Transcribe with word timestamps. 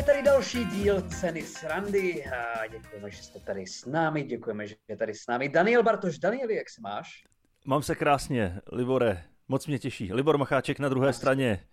Je 0.00 0.06
tady 0.06 0.22
další 0.22 0.64
díl 0.64 1.02
Ceny 1.02 1.42
srandy. 1.42 2.24
A 2.24 2.66
děkujeme, 2.66 3.10
že 3.10 3.22
jste 3.22 3.40
tady 3.40 3.66
s 3.66 3.86
námi, 3.86 4.22
děkujeme, 4.22 4.66
že 4.66 4.74
je 4.88 4.96
tady 4.96 5.14
s 5.14 5.26
námi 5.26 5.48
Daniel 5.48 5.82
Bartoš. 5.82 6.18
Danieli, 6.18 6.54
jak 6.56 6.70
se 6.70 6.80
máš? 6.80 7.24
Mám 7.66 7.82
se 7.82 7.94
krásně, 7.94 8.60
Libore, 8.72 9.24
moc 9.48 9.66
mě 9.66 9.78
těší. 9.78 10.12
Libor 10.12 10.38
Macháček 10.38 10.78
na 10.78 10.88
druhé 10.88 11.12
straně. 11.12 11.66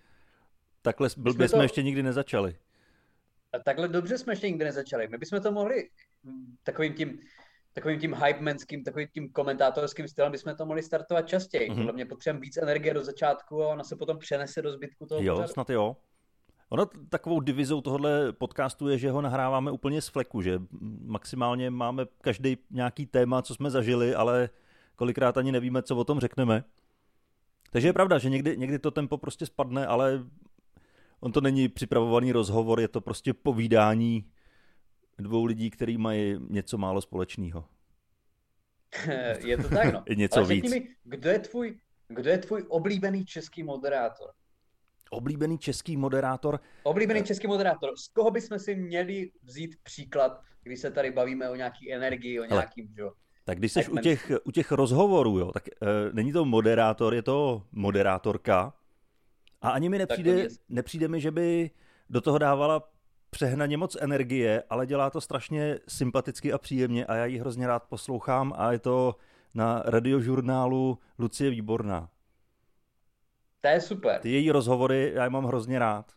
Takhle 0.81 1.09
blbě 1.17 1.47
jsme, 1.47 1.57
to... 1.57 1.63
ještě 1.63 1.83
nikdy 1.83 2.03
nezačali. 2.03 2.57
A 3.53 3.59
takhle 3.59 3.87
dobře 3.87 4.17
jsme 4.17 4.33
ještě 4.33 4.49
nikdy 4.49 4.65
nezačali. 4.65 5.07
My 5.07 5.17
bychom 5.17 5.41
to 5.41 5.51
mohli 5.51 5.89
takovým 6.63 6.93
tím 6.93 7.19
takovým 7.73 7.99
tím 7.99 8.15
hypemanským, 8.15 8.83
takovým 8.83 9.07
tím 9.13 9.31
komentátorským 9.31 10.07
stylem 10.07 10.31
bychom 10.31 10.55
to 10.55 10.65
mohli 10.65 10.83
startovat 10.83 11.27
častěji. 11.27 11.69
Mm-hmm. 11.69 11.75
Podle 11.75 11.93
mě 11.93 12.05
potřebujeme 12.05 12.41
víc 12.41 12.57
energie 12.57 12.93
do 12.93 13.03
začátku 13.03 13.63
a 13.63 13.67
ona 13.67 13.83
se 13.83 13.95
potom 13.95 14.17
přenese 14.19 14.61
do 14.61 14.71
zbytku 14.71 15.05
toho 15.05 15.21
Jo, 15.21 15.33
pořadu. 15.35 15.53
snad 15.53 15.69
jo. 15.69 15.95
Ono 16.69 16.85
takovou 17.09 17.41
divizou 17.41 17.81
tohohle 17.81 18.33
podcastu 18.33 18.87
je, 18.87 18.97
že 18.97 19.11
ho 19.11 19.21
nahráváme 19.21 19.71
úplně 19.71 20.01
z 20.01 20.07
fleku, 20.07 20.41
že 20.41 20.59
maximálně 21.01 21.69
máme 21.69 22.05
každý 22.21 22.57
nějaký 22.71 23.05
téma, 23.05 23.41
co 23.41 23.55
jsme 23.55 23.69
zažili, 23.69 24.15
ale 24.15 24.49
kolikrát 24.95 25.37
ani 25.37 25.51
nevíme, 25.51 25.83
co 25.83 25.95
o 25.95 26.03
tom 26.03 26.19
řekneme. 26.19 26.63
Takže 27.71 27.87
je 27.87 27.93
pravda, 27.93 28.17
že 28.17 28.29
někdy, 28.29 28.57
někdy 28.57 28.79
to 28.79 28.91
tempo 28.91 29.17
prostě 29.17 29.45
spadne, 29.45 29.87
ale 29.87 30.25
on 31.19 31.31
to 31.31 31.41
není 31.41 31.69
připravovaný 31.69 32.31
rozhovor, 32.31 32.79
je 32.79 32.87
to 32.87 33.01
prostě 33.01 33.33
povídání 33.33 34.31
dvou 35.17 35.45
lidí, 35.45 35.69
kteří 35.69 35.97
mají 35.97 36.35
něco 36.49 36.77
málo 36.77 37.01
společného. 37.01 37.65
je 39.45 39.57
to 39.57 39.69
tak, 39.69 39.93
no. 39.93 40.03
něco 40.15 40.39
Ale 40.39 40.47
víc. 40.47 40.71
Mi, 40.71 40.87
kdo 41.03 41.29
je 41.29 41.39
tvůj, 41.39 41.79
kdo 42.07 42.29
je 42.29 42.37
tvůj 42.37 42.65
oblíbený 42.67 43.25
český 43.25 43.63
moderátor? 43.63 44.29
Oblíbený 45.09 45.57
český 45.57 45.97
moderátor? 45.97 46.59
Oblíbený 46.83 47.23
český 47.23 47.47
moderátor. 47.47 47.89
Z 47.97 48.07
koho 48.07 48.31
bychom 48.31 48.59
si 48.59 48.75
měli 48.75 49.31
vzít 49.43 49.75
příklad, 49.83 50.41
když 50.63 50.79
se 50.79 50.91
tady 50.91 51.11
bavíme 51.11 51.49
o 51.49 51.55
nějaký 51.55 51.93
energii, 51.93 52.39
o 52.39 52.45
nějakým, 52.45 52.93
jo? 52.97 53.11
Tak 53.45 53.57
když 53.57 53.71
jsi 53.71 53.87
u 53.87 53.97
těch, 53.97 54.31
u 54.43 54.51
těch 54.51 54.71
rozhovorů, 54.71 55.39
jo, 55.39 55.51
tak 55.51 55.63
uh, 55.81 55.87
není 56.13 56.31
to 56.31 56.45
moderátor, 56.45 57.13
je 57.13 57.21
to 57.21 57.63
moderátorka. 57.71 58.73
A 59.61 59.69
ani 59.69 59.89
mi 59.89 59.97
nepřijde, 59.97 60.47
nepřijde 60.69 61.07
mi, 61.07 61.21
že 61.21 61.31
by 61.31 61.71
do 62.09 62.21
toho 62.21 62.37
dávala 62.37 62.83
přehnaně 63.29 63.77
moc 63.77 63.97
energie, 63.99 64.63
ale 64.69 64.85
dělá 64.85 65.09
to 65.09 65.21
strašně 65.21 65.79
sympaticky 65.87 66.53
a 66.53 66.57
příjemně 66.57 67.05
a 67.05 67.15
já 67.15 67.25
ji 67.25 67.39
hrozně 67.39 67.67
rád 67.67 67.83
poslouchám 67.83 68.53
a 68.57 68.71
je 68.71 68.79
to 68.79 69.15
na 69.55 69.83
radiožurnálu 69.85 70.99
Lucie 71.19 71.49
Výborná. 71.49 72.09
To 73.67 73.73
je 73.73 73.81
super. 73.81 74.21
Ty 74.21 74.29
její 74.29 74.51
rozhovory 74.51 75.11
já 75.15 75.23
je 75.23 75.29
mám 75.29 75.45
hrozně 75.45 75.79
rád. 75.79 76.11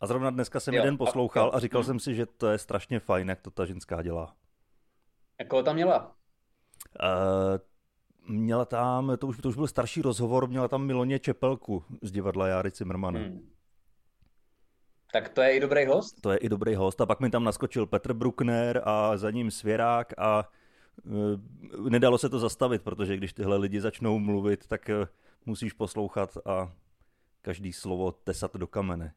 A 0.00 0.06
zrovna 0.06 0.30
dneska 0.30 0.60
jsem 0.60 0.74
jo, 0.74 0.80
jeden 0.80 0.98
poslouchal 0.98 1.48
a, 1.48 1.56
a 1.56 1.60
říkal 1.60 1.80
hmm. 1.80 1.86
jsem 1.86 1.98
si, 1.98 2.14
že 2.14 2.26
to 2.26 2.48
je 2.48 2.58
strašně 2.58 3.00
fajn, 3.00 3.28
jak 3.28 3.40
to 3.40 3.50
ta 3.50 3.64
ženská 3.64 4.02
dělá. 4.02 4.34
A 5.38 5.44
koho 5.44 5.62
tam 5.62 5.74
měla? 5.74 6.16
Uh, 7.02 7.58
měla 8.36 8.64
tam, 8.64 9.12
to 9.18 9.26
už, 9.26 9.36
to 9.36 9.48
už 9.48 9.56
byl 9.56 9.66
starší 9.66 10.02
rozhovor, 10.02 10.48
měla 10.48 10.68
tam 10.68 10.86
Miloně 10.86 11.18
Čepelku 11.18 11.84
z 12.02 12.10
divadla 12.10 12.48
Járy 12.48 12.70
Cimrmana. 12.70 13.20
Hmm. 13.20 13.48
Tak 15.12 15.28
to 15.28 15.40
je 15.40 15.56
i 15.56 15.60
dobrý 15.60 15.86
host? 15.86 16.20
To 16.20 16.30
je 16.30 16.38
i 16.38 16.48
dobrý 16.48 16.74
host. 16.74 17.00
A 17.00 17.06
pak 17.06 17.20
mi 17.20 17.30
tam 17.30 17.44
naskočil 17.44 17.86
Petr 17.86 18.12
Bruckner 18.12 18.82
a 18.84 19.16
za 19.16 19.30
ním 19.30 19.50
Svěrák 19.50 20.12
a 20.18 20.48
e, 21.84 21.90
nedalo 21.90 22.18
se 22.18 22.28
to 22.28 22.38
zastavit, 22.38 22.82
protože 22.82 23.16
když 23.16 23.32
tyhle 23.32 23.56
lidi 23.56 23.80
začnou 23.80 24.18
mluvit, 24.18 24.66
tak 24.66 24.90
e, 24.90 25.06
musíš 25.46 25.72
poslouchat 25.72 26.36
a 26.46 26.72
každý 27.42 27.72
slovo 27.72 28.12
tesat 28.12 28.56
do 28.56 28.66
kamene. 28.66 29.14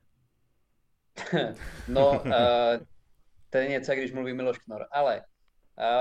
no, 1.88 2.10
uh, 2.10 2.86
to 3.50 3.58
je 3.58 3.68
něco, 3.68 3.94
když 3.94 4.12
mluví 4.12 4.34
Miloš 4.34 4.58
Knor, 4.58 4.86
ale... 4.92 5.22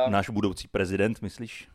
Uh, 0.05 0.11
náš 0.11 0.31
budoucí 0.31 0.69
prezident, 0.69 1.23
myslíš? 1.23 1.69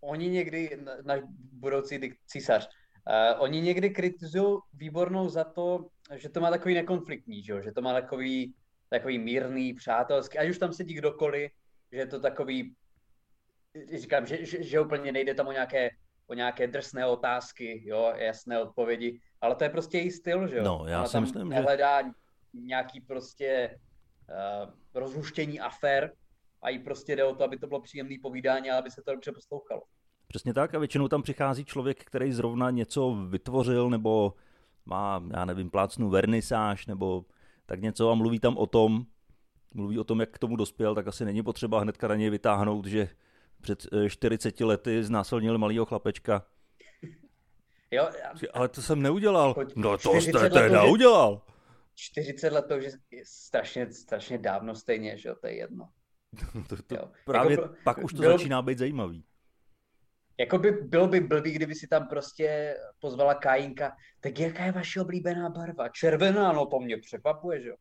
Oni 0.00 0.28
někdy, 0.28 0.78
náš 1.02 1.20
budoucí 1.52 2.14
císař, 2.26 2.68
uh, 2.68 3.42
oni 3.42 3.60
někdy 3.60 3.90
kritizují 3.90 4.58
výbornou 4.74 5.28
za 5.28 5.44
to, 5.44 5.86
že 6.14 6.28
to 6.28 6.40
má 6.40 6.50
takový 6.50 6.74
nekonfliktní, 6.74 7.42
že, 7.42 7.62
že 7.62 7.72
to 7.72 7.82
má 7.82 7.92
takový, 7.92 8.54
takový 8.88 9.18
mírný, 9.18 9.74
přátelský, 9.74 10.38
ať 10.38 10.48
už 10.48 10.58
tam 10.58 10.72
sedí 10.72 10.94
kdokoliv, 10.94 11.50
že 11.92 11.98
je 11.98 12.06
to 12.06 12.20
takový, 12.20 12.74
říkám, 13.94 14.26
že, 14.26 14.46
že, 14.46 14.62
že 14.62 14.80
úplně 14.80 15.12
nejde 15.12 15.34
tam 15.34 15.46
o 15.46 15.52
nějaké, 15.52 15.90
o 16.30 16.34
nějaké 16.34 16.66
drsné 16.66 17.06
otázky, 17.06 17.82
jo, 17.86 18.12
jasné 18.16 18.62
odpovědi, 18.62 19.20
ale 19.40 19.54
to 19.54 19.64
je 19.64 19.70
prostě 19.70 19.98
její 19.98 20.10
styl, 20.10 20.48
že 20.48 20.56
jo. 20.56 20.64
No, 20.64 20.84
já 20.86 20.98
Ona 20.98 21.08
si 21.08 21.20
myslím, 21.20 21.52
že... 21.52 21.60
hledá 21.60 22.02
nějaký 22.54 23.00
prostě 23.00 23.78
uh, 24.28 24.70
rozluštění 24.94 25.60
afér 25.60 26.12
a 26.62 26.68
jí 26.68 26.78
prostě 26.78 27.16
jde 27.16 27.24
o 27.24 27.34
to, 27.34 27.44
aby 27.44 27.58
to 27.58 27.66
bylo 27.66 27.80
příjemné 27.80 28.16
povídání 28.22 28.70
a 28.70 28.78
aby 28.78 28.90
se 28.90 29.02
to 29.02 29.12
dobře 29.12 29.32
poslouchalo. 29.32 29.82
Přesně 30.28 30.54
tak 30.54 30.74
a 30.74 30.78
většinou 30.78 31.08
tam 31.08 31.22
přichází 31.22 31.64
člověk, 31.64 32.04
který 32.04 32.32
zrovna 32.32 32.70
něco 32.70 33.14
vytvořil 33.28 33.90
nebo 33.90 34.34
má, 34.86 35.22
já 35.32 35.44
nevím, 35.44 35.70
plácnu 35.70 36.10
vernisáž 36.10 36.86
nebo 36.86 37.24
tak 37.66 37.80
něco 37.80 38.10
a 38.10 38.14
mluví 38.14 38.40
tam 38.40 38.56
o 38.56 38.66
tom, 38.66 39.06
mluví 39.74 39.98
o 39.98 40.04
tom, 40.04 40.20
jak 40.20 40.30
k 40.30 40.38
tomu 40.38 40.56
dospěl, 40.56 40.94
tak 40.94 41.06
asi 41.06 41.24
není 41.24 41.42
potřeba 41.42 41.80
hnedka 41.80 42.08
na 42.08 42.14
něj 42.14 42.30
vytáhnout, 42.30 42.86
že 42.86 43.08
před 43.60 43.86
40 44.08 44.60
eh, 44.60 44.64
lety 44.64 45.04
znásilnil 45.04 45.58
malýho 45.58 45.86
chlapečka. 45.86 46.46
Jo, 47.92 48.08
ale 48.52 48.68
to 48.68 48.82
jsem 48.82 49.02
neudělal. 49.02 49.54
No 49.76 49.98
to 49.98 50.20
jste 50.20 50.50
teda 50.50 50.84
udělal. 50.84 51.42
40 51.94 52.52
let 52.52 52.64
to 52.68 52.76
už 52.76 52.84
je 52.84 53.22
strašně, 53.24 53.92
strašně 53.92 54.38
dávno 54.38 54.74
stejně, 54.74 55.16
že 55.16 55.28
jo, 55.28 55.34
to 55.40 55.46
je 55.46 55.54
jedno. 55.54 55.88
to, 56.68 56.76
to 56.82 57.10
právě 57.24 57.52
jako, 57.52 57.74
pak 57.84 58.04
už 58.04 58.12
to 58.12 58.18
bylo, 58.18 58.38
začíná 58.38 58.62
být 58.62 58.78
zajímavý. 58.78 59.24
Jako 60.38 60.58
by, 60.58 60.72
bylo 60.72 61.08
by 61.08 61.20
blbý, 61.20 61.52
kdyby 61.52 61.74
si 61.74 61.86
tam 61.86 62.08
prostě 62.08 62.76
pozvala 62.98 63.34
Kajinka, 63.34 63.96
tak 64.20 64.38
jaká 64.38 64.64
je 64.64 64.72
vaše 64.72 65.00
oblíbená 65.00 65.50
barva? 65.50 65.88
Červená, 65.88 66.52
no 66.52 66.66
to 66.66 66.80
mě 66.80 66.96
překvapuje, 66.96 67.62
že 67.62 67.68
jo. 67.68 67.76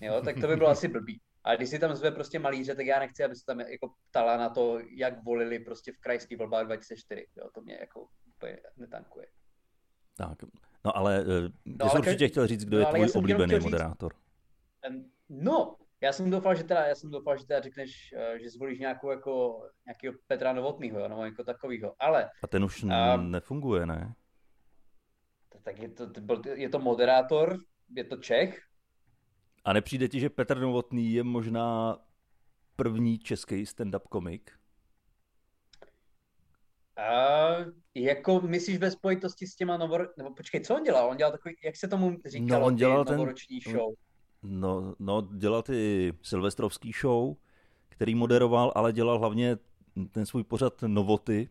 Jo, 0.00 0.20
tak 0.24 0.40
to 0.40 0.46
by 0.46 0.56
bylo 0.56 0.68
asi 0.68 0.88
blbý. 0.88 1.20
A 1.46 1.56
když 1.56 1.68
si 1.68 1.78
tam 1.78 1.94
zve 1.94 2.10
prostě 2.10 2.38
malíře, 2.38 2.74
tak 2.74 2.86
já 2.86 2.98
nechci, 2.98 3.24
aby 3.24 3.36
se 3.36 3.44
tam 3.46 3.60
jako 3.60 3.94
ptala 4.10 4.36
na 4.36 4.48
to, 4.48 4.78
jak 4.96 5.24
volili 5.24 5.58
prostě 5.58 5.92
v 5.92 5.98
krajských 5.98 6.38
volbách 6.38 6.66
2004. 6.66 7.26
Jo, 7.36 7.48
to 7.54 7.60
mě 7.60 7.76
jako 7.80 8.06
úplně 8.26 8.58
netankuje. 8.76 9.26
Tak, 10.16 10.38
no 10.84 10.96
ale 10.96 11.24
uh, 11.24 11.48
no, 11.64 11.90
ale 11.90 12.00
určitě 12.00 12.28
chtěl 12.28 12.46
říct, 12.46 12.64
kdo 12.64 12.80
no, 12.80 12.82
je 12.82 12.86
tvůj 12.86 13.10
oblíbený 13.14 13.58
moderátor. 13.58 14.12
Říct, 14.12 15.06
no, 15.28 15.76
já 16.00 16.12
jsem 16.12 16.30
doufal, 16.30 16.54
že 16.54 16.64
teda, 16.64 16.86
já 16.86 16.94
jsem 16.94 17.10
doufal, 17.10 17.38
že 17.38 17.46
teda 17.46 17.60
řekneš, 17.60 18.14
uh, 18.16 18.38
že 18.38 18.50
zvolíš 18.50 18.78
nějakou 18.78 19.10
jako, 19.10 19.62
nějakého 19.86 20.14
Petra 20.26 20.52
Novotnýho, 20.52 21.08
nebo 21.08 21.24
jako 21.24 21.44
takovýho, 21.44 21.94
ale... 21.98 22.30
A 22.42 22.46
ten 22.46 22.64
už 22.64 22.82
uh, 22.82 22.90
nefunguje, 23.18 23.86
ne? 23.86 24.14
Tak 25.62 25.78
je 25.78 25.88
to, 25.88 26.10
je 26.54 26.68
to 26.68 26.78
moderátor, 26.78 27.58
je 27.96 28.04
to 28.04 28.16
Čech. 28.16 28.65
A 29.66 29.72
nepřijde 29.72 30.08
ti, 30.08 30.20
že 30.20 30.30
Petr 30.30 30.58
Novotný 30.58 31.12
je 31.12 31.22
možná 31.22 31.98
první 32.76 33.18
český 33.18 33.64
stand-up 33.64 34.00
komik? 34.08 34.52
Uh, 36.98 37.72
jako 37.94 38.40
myslíš 38.40 38.78
ve 38.78 38.90
spojitosti 38.90 39.46
s 39.46 39.56
těma 39.56 39.76
novor... 39.76 40.14
Nebo 40.18 40.34
počkej, 40.34 40.60
co 40.60 40.74
on 40.74 40.82
dělal? 40.82 41.08
On 41.08 41.16
dělal 41.16 41.32
takový, 41.32 41.54
jak 41.64 41.76
se 41.76 41.88
tomu 41.88 42.16
říkalo, 42.26 42.60
no, 42.60 42.66
on 42.66 42.76
dělal 42.76 43.04
ten, 43.04 43.16
novoroční 43.16 43.60
show? 43.60 43.94
No, 44.42 44.94
no, 44.98 45.28
dělal 45.36 45.62
ty 45.62 46.12
silvestrovský 46.22 46.92
show, 47.00 47.36
který 47.88 48.14
moderoval, 48.14 48.72
ale 48.74 48.92
dělal 48.92 49.18
hlavně 49.18 49.56
ten 50.12 50.26
svůj 50.26 50.44
pořad 50.44 50.82
Novoty, 50.82 51.48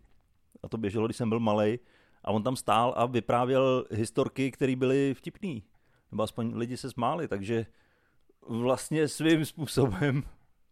a 0.64 0.70
to 0.70 0.78
běželo, 0.78 1.08
když 1.08 1.18
jsem 1.18 1.30
byl 1.30 1.40
malý, 1.40 1.80
a 2.24 2.32
on 2.32 2.44
tam 2.44 2.56
stál 2.56 2.94
a 2.98 3.06
vyprávěl 3.06 3.86
historky, 3.92 4.52
které 4.52 4.76
byly 4.76 5.14
vtipný. 5.14 5.64
Nebo 6.12 6.24
aspoň 6.24 6.56
lidi 6.56 6.78
se 6.78 6.92
smáli, 6.92 7.28
takže 7.28 7.66
vlastně 8.48 9.08
svým 9.08 9.46
způsobem 9.46 10.24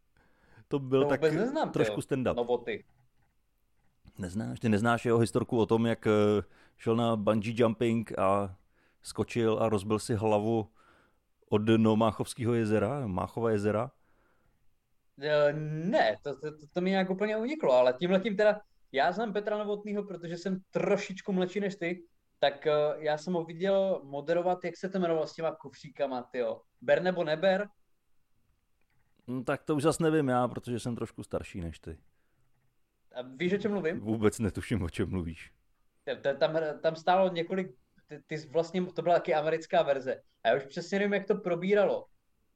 to 0.68 0.80
byl 0.80 1.04
to 1.04 1.10
tak 1.10 1.22
neznám, 1.22 1.72
trošku 1.72 2.02
stand-up. 2.02 2.36
Novoty. 2.36 2.84
Neznáš? 4.18 4.60
Ty 4.60 4.70
neznáš 4.70 5.06
jeho 5.06 5.18
historku 5.18 5.58
o 5.58 5.66
tom, 5.66 5.86
jak 5.86 6.08
eh, 6.08 6.42
šel 6.78 6.96
na 6.96 7.16
bungee 7.16 7.54
jumping 7.58 8.20
a 8.20 8.56
skočil 9.02 9.58
a 9.62 9.70
rozbil 9.70 10.00
si 10.00 10.16
hlavu 10.16 10.70
od 11.50 11.58
dno 11.58 11.96
Máchovského 11.96 12.54
jezera, 12.54 13.08
Máchova 13.08 13.52
jezera? 13.52 13.92
E, 15.22 15.54
ne, 15.54 16.18
to, 16.24 16.36
to, 16.36 16.52
to, 16.52 16.68
to 16.74 16.82
mi 16.82 16.90
nějak 16.90 17.10
úplně 17.10 17.38
uniklo, 17.38 17.74
ale 17.74 17.94
tímhle 17.94 18.20
tím 18.20 18.38
teda, 18.38 18.62
já 18.92 19.12
znám 19.12 19.34
Petra 19.34 19.58
Novotného, 19.58 20.04
protože 20.04 20.38
jsem 20.38 20.62
trošičku 20.72 21.34
mladší 21.34 21.60
než 21.60 21.76
ty, 21.76 22.04
tak 22.44 22.68
uh, 22.68 23.04
já 23.04 23.18
jsem 23.18 23.34
ho 23.34 23.44
viděl 23.44 24.02
moderovat, 24.04 24.64
jak 24.64 24.78
se 24.78 24.90
to 24.90 24.98
jmenovalo 24.98 25.28
s 25.28 25.34
těma 25.34 25.56
kufříkama, 25.56 26.24
tyjo. 26.24 26.62
Ber 26.82 27.02
nebo 27.02 27.24
neber? 27.24 27.68
No, 29.28 29.44
tak 29.44 29.64
to 29.64 29.76
už 29.76 29.84
zase 29.84 30.04
nevím 30.04 30.28
já, 30.28 30.48
protože 30.48 30.80
jsem 30.80 30.96
trošku 30.96 31.24
starší 31.24 31.62
než 31.62 31.80
ty. 31.80 31.98
A 33.16 33.22
víš, 33.22 33.54
o 33.54 33.58
čem 33.58 33.72
mluvím? 33.72 34.00
Vůbec 34.00 34.40
netuším, 34.40 34.82
o 34.82 34.90
čem 34.90 35.10
mluvíš. 35.10 35.52
Tam, 36.40 36.56
tam 36.82 36.96
stálo 36.96 37.30
několik 37.30 37.76
ty, 38.08 38.24
ty 38.28 38.48
vlastně, 38.48 38.86
to 38.86 39.02
byla 39.02 39.16
taky 39.16 39.34
americká 39.34 39.82
verze. 39.82 40.22
A 40.44 40.48
já 40.48 40.56
už 40.56 40.64
přesně 40.64 41.00
nevím, 41.00 41.14
jak 41.14 41.28
to 41.28 41.36
probíralo. 41.36 42.06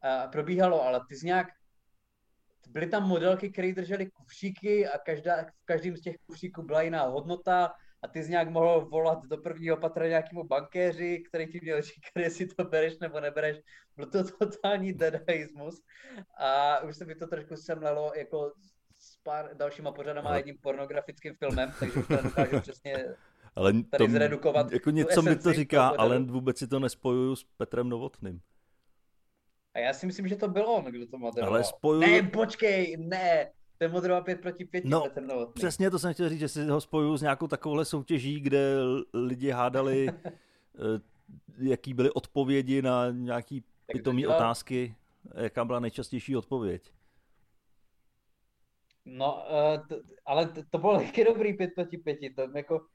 a 0.01 0.27
probíhalo, 0.27 0.83
ale 0.83 1.01
ty 1.09 1.15
z 1.15 1.23
nějak, 1.23 1.47
byly 2.69 2.87
tam 2.87 3.07
modelky, 3.07 3.49
které 3.49 3.73
držely 3.73 4.11
kufříky 4.11 4.87
a 4.87 4.97
každá, 4.97 5.43
v 5.43 5.65
každém 5.65 5.97
z 5.97 6.01
těch 6.01 6.15
kufříků 6.25 6.63
byla 6.63 6.81
jiná 6.81 7.03
hodnota 7.03 7.73
a 8.03 8.07
ty 8.07 8.23
z 8.23 8.29
nějak 8.29 8.49
mohl 8.49 8.85
volat 8.85 9.25
do 9.25 9.37
prvního 9.37 9.77
patra 9.77 10.07
nějakému 10.07 10.43
bankéři, 10.43 11.23
který 11.29 11.47
ti 11.47 11.59
měl 11.63 11.81
říkat, 11.81 12.19
jestli 12.19 12.47
to 12.47 12.63
bereš 12.63 12.99
nebo 12.99 13.19
nebereš. 13.19 13.57
Byl 13.95 14.05
to 14.05 14.23
totální 14.23 14.93
dadaismus 14.93 15.83
a 16.37 16.79
už 16.79 16.97
se 16.97 17.05
mi 17.05 17.15
to 17.15 17.27
trošku 17.27 17.55
semlelo 17.55 18.11
jako 18.15 18.53
s 18.99 19.17
pár 19.17 19.57
dalšíma 19.57 19.91
pořadama 19.91 20.29
a 20.29 20.37
jedním 20.37 20.57
pornografickým 20.57 21.35
filmem, 21.35 21.71
takže 21.79 22.03
to 22.51 22.59
přesně 22.61 23.05
ale 23.55 23.73
tady 23.73 24.05
to, 24.05 24.11
zredukovat. 24.11 24.71
Jako 24.71 24.89
něco 24.89 25.21
mi 25.21 25.35
to 25.35 25.53
říká, 25.53 25.87
ale 25.97 26.19
vůbec 26.19 26.57
si 26.57 26.67
to 26.67 26.79
nespojuju 26.79 27.35
s 27.35 27.43
Petrem 27.43 27.89
Novotným. 27.89 28.41
A 29.73 29.79
já 29.79 29.93
si 29.93 30.05
myslím, 30.05 30.27
že 30.27 30.35
to 30.35 30.47
byl 30.47 30.69
on, 30.69 30.85
kdo 30.85 31.07
to 31.07 31.17
moderoval. 31.17 31.55
Ale 31.55 31.63
spojuju... 31.63 32.07
Ne, 32.07 32.29
počkej, 32.29 32.97
ne, 32.99 33.51
ten 33.77 33.91
moderoval 33.91 34.23
5 34.23 34.41
proti 34.41 34.65
5 34.65 34.85
no, 34.85 35.01
Petr 35.01 35.21
Novotný. 35.21 35.53
přesně 35.53 35.91
to 35.91 35.99
jsem 35.99 36.13
chtěl 36.13 36.29
říct, 36.29 36.39
že 36.39 36.47
si 36.47 36.65
ho 36.65 36.81
spojuju 36.81 37.17
s 37.17 37.21
nějakou 37.21 37.47
takovouhle 37.47 37.85
soutěží, 37.85 38.39
kde 38.39 38.75
lidi 39.13 39.49
hádali, 39.49 40.07
eh, 40.25 40.31
jaký 41.57 41.93
byly 41.93 42.11
odpovědi 42.11 42.81
na 42.81 43.11
nějaký 43.11 43.63
pitomý 43.91 44.27
otázky. 44.27 44.95
Jaká 45.35 45.65
byla 45.65 45.79
nejčastější 45.79 46.35
odpověď? 46.35 46.91
No, 49.05 49.45
uh, 49.49 49.87
to, 49.87 49.95
ale 50.25 50.47
to, 50.47 50.61
to 50.69 50.77
bylo 50.77 50.99
taky 50.99 51.25
dobrý 51.25 51.53
5 51.53 51.69
proti 51.75 51.97
5. 51.97 52.17
To, 52.35 52.57
jako, 52.57 52.85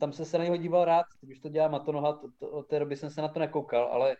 tam 0.00 0.12
jsem 0.12 0.24
se 0.24 0.38
na 0.38 0.44
něho 0.44 0.56
díval 0.56 0.84
rád, 0.84 1.06
když 1.20 1.40
to 1.40 1.48
dělá 1.48 1.68
Matonoha, 1.68 2.12
to, 2.12 2.28
to, 2.38 2.50
od 2.50 2.62
té 2.62 2.78
doby 2.78 2.96
jsem 2.96 3.10
se 3.10 3.22
na 3.22 3.28
to 3.28 3.40
nekoukal, 3.40 3.84
ale 3.92 4.16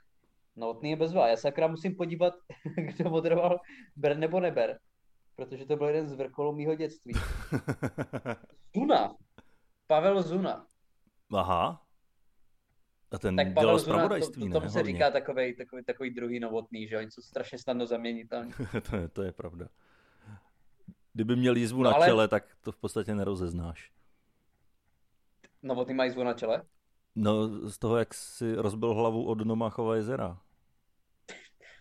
Novotný 0.56 0.90
je 0.90 0.96
bezvá. 0.96 1.28
Já 1.28 1.37
se 1.37 1.49
akorát 1.49 1.69
musím 1.69 1.96
podívat, 1.96 2.34
kdo 2.76 3.11
moderoval 3.11 3.61
Ber 3.96 4.16
nebo 4.16 4.40
Neber, 4.40 4.78
protože 5.36 5.66
to 5.66 5.76
byl 5.76 5.86
jeden 5.86 6.08
z 6.08 6.12
vrcholů 6.12 6.52
mýho 6.52 6.75
dětství. 6.75 7.14
Zuna. 8.75 9.14
Pavel 9.86 10.22
Zuna. 10.22 10.66
Aha. 11.34 11.86
A 13.10 13.19
ten 13.19 13.36
tak 13.36 13.54
Pavel 13.54 13.78
Zuna, 13.78 14.08
to, 14.08 14.31
to, 14.31 14.48
tomu 14.52 14.69
se 14.69 14.82
říká 14.82 15.10
takový, 15.10 15.56
takový, 15.56 15.84
takový 15.84 16.10
druhý 16.10 16.40
novotný, 16.40 16.88
že 16.88 16.98
oni 16.98 17.10
jsou 17.10 17.22
strašně 17.22 17.58
snadno 17.58 17.86
zaměnitelní. 17.86 18.52
to, 18.90 18.96
je, 18.96 19.08
to 19.08 19.22
je 19.22 19.32
pravda. 19.32 19.69
Kdyby 21.12 21.37
měl 21.37 21.56
jízvu 21.56 21.82
no, 21.82 21.90
na 21.90 21.96
ale... 21.96 22.06
čele, 22.06 22.28
tak 22.28 22.56
to 22.60 22.72
v 22.72 22.76
podstatě 22.76 23.14
nerozeznáš. 23.14 23.92
Novotný 25.62 25.94
má 25.94 26.04
jízvu 26.04 26.25
na 26.25 26.34
čele? 26.34 26.62
No, 27.14 27.48
z 27.70 27.78
toho, 27.78 27.96
jak 27.96 28.14
si 28.14 28.54
rozbil 28.54 28.94
hlavu 28.94 29.26
od 29.26 29.40
Nomachova 29.46 29.96
jezera. 29.96 30.38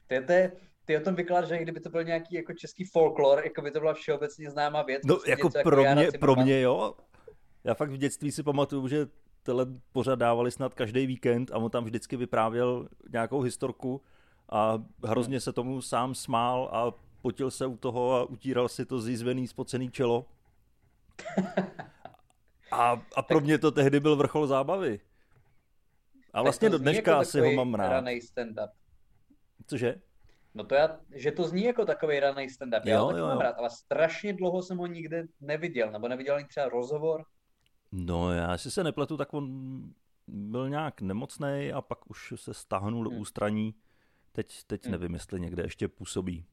to 0.07 0.13
je, 0.13 0.21
to 0.21 0.31
je, 0.31 0.51
ty 0.85 0.97
o 0.97 1.01
tom 1.01 1.15
vykládáš, 1.15 1.49
že 1.49 1.57
kdyby 1.57 1.79
to 1.79 1.89
byl 1.89 2.03
nějaký 2.03 2.35
jako 2.35 2.53
český 2.53 2.83
folklor, 2.83 3.41
jako 3.43 3.61
by 3.61 3.71
to 3.71 3.79
byla 3.79 3.93
všeobecně 3.93 4.51
známá 4.51 4.81
věc. 4.81 5.01
No 5.05 5.15
prostě 5.15 5.31
jako 5.31 5.49
pro, 5.63 5.83
jako 5.83 6.01
mě, 6.01 6.11
pro 6.19 6.35
mě 6.35 6.61
jo. 6.61 6.95
Já 7.63 7.73
fakt 7.73 7.91
v 7.91 7.97
dětství 7.97 8.31
si 8.31 8.43
pamatuju, 8.43 8.87
že 8.87 9.07
tohle 9.43 9.65
pořád 9.91 10.15
dávali 10.15 10.51
snad 10.51 10.73
každý 10.73 11.07
víkend 11.07 11.51
a 11.51 11.57
on 11.57 11.71
tam 11.71 11.83
vždycky 11.83 12.17
vyprávěl 12.17 12.87
nějakou 13.11 13.41
historku 13.41 14.01
a 14.49 14.83
hrozně 15.03 15.39
se 15.39 15.53
tomu 15.53 15.81
sám 15.81 16.15
smál 16.15 16.69
a 16.71 16.91
potil 17.21 17.51
se 17.51 17.65
u 17.65 17.77
toho 17.77 18.13
a 18.15 18.23
utíral 18.23 18.69
si 18.69 18.85
to 18.85 19.01
zjízvený, 19.01 19.47
spocený 19.47 19.91
čelo. 19.91 20.25
A, 22.71 23.01
a 23.15 23.21
pro 23.21 23.39
mě 23.39 23.57
to 23.57 23.71
tehdy 23.71 23.99
byl 23.99 24.15
vrchol 24.15 24.47
zábavy. 24.47 24.99
A 26.33 26.41
vlastně 26.41 26.69
do 26.69 26.77
dneška 26.77 27.11
jako 27.11 27.21
asi 27.21 27.39
ho 27.39 27.51
mám 27.51 27.73
rád. 27.73 28.05
Cože? 29.67 30.01
No 30.53 30.63
to 30.63 30.75
já, 30.75 30.99
že 31.15 31.31
to 31.31 31.43
zní 31.43 31.63
jako 31.63 31.85
takový 31.85 32.19
raný 32.19 32.47
stand-up, 32.47 32.81
já 32.85 32.95
jo, 32.95 33.03
ho 33.03 33.07
taky 33.07 33.19
jo, 33.19 33.27
mám 33.27 33.39
rád, 33.39 33.55
ale 33.57 33.69
strašně 33.69 34.33
dlouho 34.33 34.61
jsem 34.61 34.77
ho 34.77 34.87
nikde 34.87 35.23
neviděl, 35.41 35.91
nebo 35.91 36.07
neviděl 36.07 36.35
ani 36.35 36.45
třeba 36.45 36.69
rozhovor. 36.69 37.25
No 37.91 38.33
já 38.33 38.57
si 38.57 38.71
se 38.71 38.83
nepletu, 38.83 39.17
tak 39.17 39.33
on 39.33 39.47
byl 40.27 40.69
nějak 40.69 41.01
nemocný 41.01 41.71
a 41.73 41.81
pak 41.81 42.09
už 42.09 42.33
se 42.35 42.53
stáhnul 42.53 43.09
hmm. 43.09 43.19
ústraní. 43.19 43.75
Teď, 44.31 44.63
teď 44.67 44.83
hmm. 44.83 44.91
nevím, 44.91 45.13
jestli 45.13 45.39
někde 45.39 45.63
ještě 45.63 45.87
působí. 45.87 46.45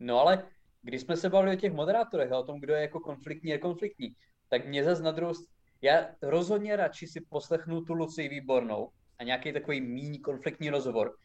No 0.00 0.20
ale 0.20 0.44
když 0.82 1.00
jsme 1.00 1.16
se 1.16 1.30
bavili 1.30 1.56
o 1.56 1.60
těch 1.60 1.72
moderátorech 1.72 2.32
a 2.32 2.38
o 2.38 2.44
tom, 2.44 2.60
kdo 2.60 2.74
je 2.74 2.80
jako 2.80 3.00
konfliktní, 3.00 3.50
je 3.50 3.58
konfliktní, 3.58 4.16
tak 4.48 4.66
mě 4.66 4.84
zase 4.84 5.02
na 5.02 5.10
druhou 5.10 5.34
já 5.82 6.06
rozhodně 6.22 6.76
radši 6.76 7.06
si 7.06 7.20
poslechnu 7.20 7.84
tu 7.84 7.94
Luci 7.94 8.28
Výbornou 8.28 8.90
a 9.18 9.24
nějaký 9.24 9.52
takový 9.52 9.80
míní 9.80 10.18
konfliktní 10.18 10.70
rozhovor, 10.70 11.16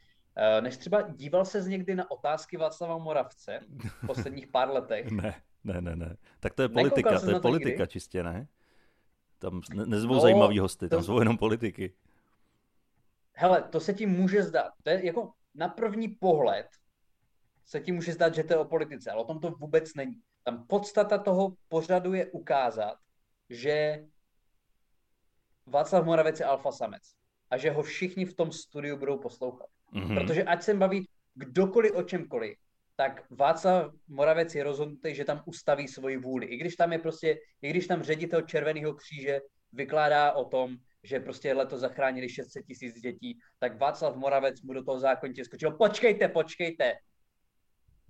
než 0.61 0.77
třeba 0.77 1.01
díval 1.01 1.45
se 1.45 1.61
někdy 1.61 1.95
na 1.95 2.11
otázky 2.11 2.57
Václava 2.57 2.97
Moravce 2.97 3.59
v 4.03 4.07
posledních 4.07 4.47
pár 4.47 4.69
letech. 4.69 5.11
ne, 5.11 5.41
ne, 5.63 5.81
ne, 5.81 5.95
ne. 5.95 6.17
Tak 6.39 6.53
to 6.53 6.61
je 6.61 6.69
politika, 6.69 7.19
to 7.19 7.29
je 7.29 7.39
politika 7.39 7.69
někdy? 7.69 7.87
čistě, 7.87 8.23
ne? 8.23 8.47
Tam 9.39 9.61
ne, 9.73 9.85
nezvou 9.85 10.13
no, 10.13 10.19
zajímavý 10.19 10.59
hosty, 10.59 10.89
tam 10.89 10.99
to... 10.99 11.03
zvou 11.03 11.19
jenom 11.19 11.37
politiky. 11.37 11.93
Hele, 13.33 13.61
to 13.61 13.79
se 13.79 13.93
ti 13.93 14.05
může 14.05 14.43
zdát. 14.43 14.71
To 14.83 14.89
je 14.89 15.05
jako 15.05 15.31
na 15.55 15.67
první 15.67 16.07
pohled 16.07 16.67
se 17.65 17.79
ti 17.79 17.91
může 17.91 18.13
zdát, 18.13 18.35
že 18.35 18.43
to 18.43 18.53
je 18.53 18.57
o 18.57 18.65
politice, 18.65 19.11
ale 19.11 19.21
o 19.21 19.25
tom 19.25 19.39
to 19.39 19.51
vůbec 19.51 19.93
není. 19.93 20.21
Tam 20.43 20.67
podstata 20.67 21.17
toho 21.17 21.53
pořadu 21.67 22.13
je 22.13 22.25
ukázat, 22.25 22.97
že 23.49 24.05
Václav 25.65 26.05
Moravec 26.05 26.39
je 26.39 26.45
alfa 26.45 26.71
samec 26.71 27.03
a 27.49 27.57
že 27.57 27.71
ho 27.71 27.83
všichni 27.83 28.25
v 28.25 28.33
tom 28.33 28.51
studiu 28.51 28.97
budou 28.97 29.17
poslouchat. 29.17 29.67
Mm-hmm. 29.97 30.15
Protože 30.15 30.43
ať 30.43 30.63
se 30.63 30.73
baví 30.73 31.09
kdokoliv 31.35 31.95
o 31.95 32.03
čemkoliv, 32.03 32.57
tak 32.95 33.23
Václav 33.29 33.93
Moravec 34.07 34.55
je 34.55 34.63
rozhodnutý, 34.63 35.15
že 35.15 35.25
tam 35.25 35.43
ustaví 35.45 35.87
svoji 35.87 36.17
vůli. 36.17 36.45
I 36.45 36.57
když 36.57 36.75
tam 36.75 36.93
je 36.93 36.99
prostě, 36.99 37.37
i 37.61 37.69
když 37.69 37.87
tam 37.87 38.03
ředitel 38.03 38.41
Červeného 38.41 38.93
kříže 38.93 39.41
vykládá 39.73 40.31
o 40.31 40.45
tom, 40.45 40.77
že 41.03 41.19
prostě 41.19 41.53
letos 41.53 41.79
zachránili 41.79 42.29
600 42.29 42.65
tisíc 42.65 43.01
dětí, 43.01 43.39
tak 43.59 43.79
Václav 43.79 44.15
Moravec 44.15 44.61
mu 44.61 44.73
do 44.73 44.83
toho 44.83 44.99
zákonitě 44.99 45.45
skočil, 45.45 45.71
počkejte, 45.71 46.27
počkejte, 46.27 46.93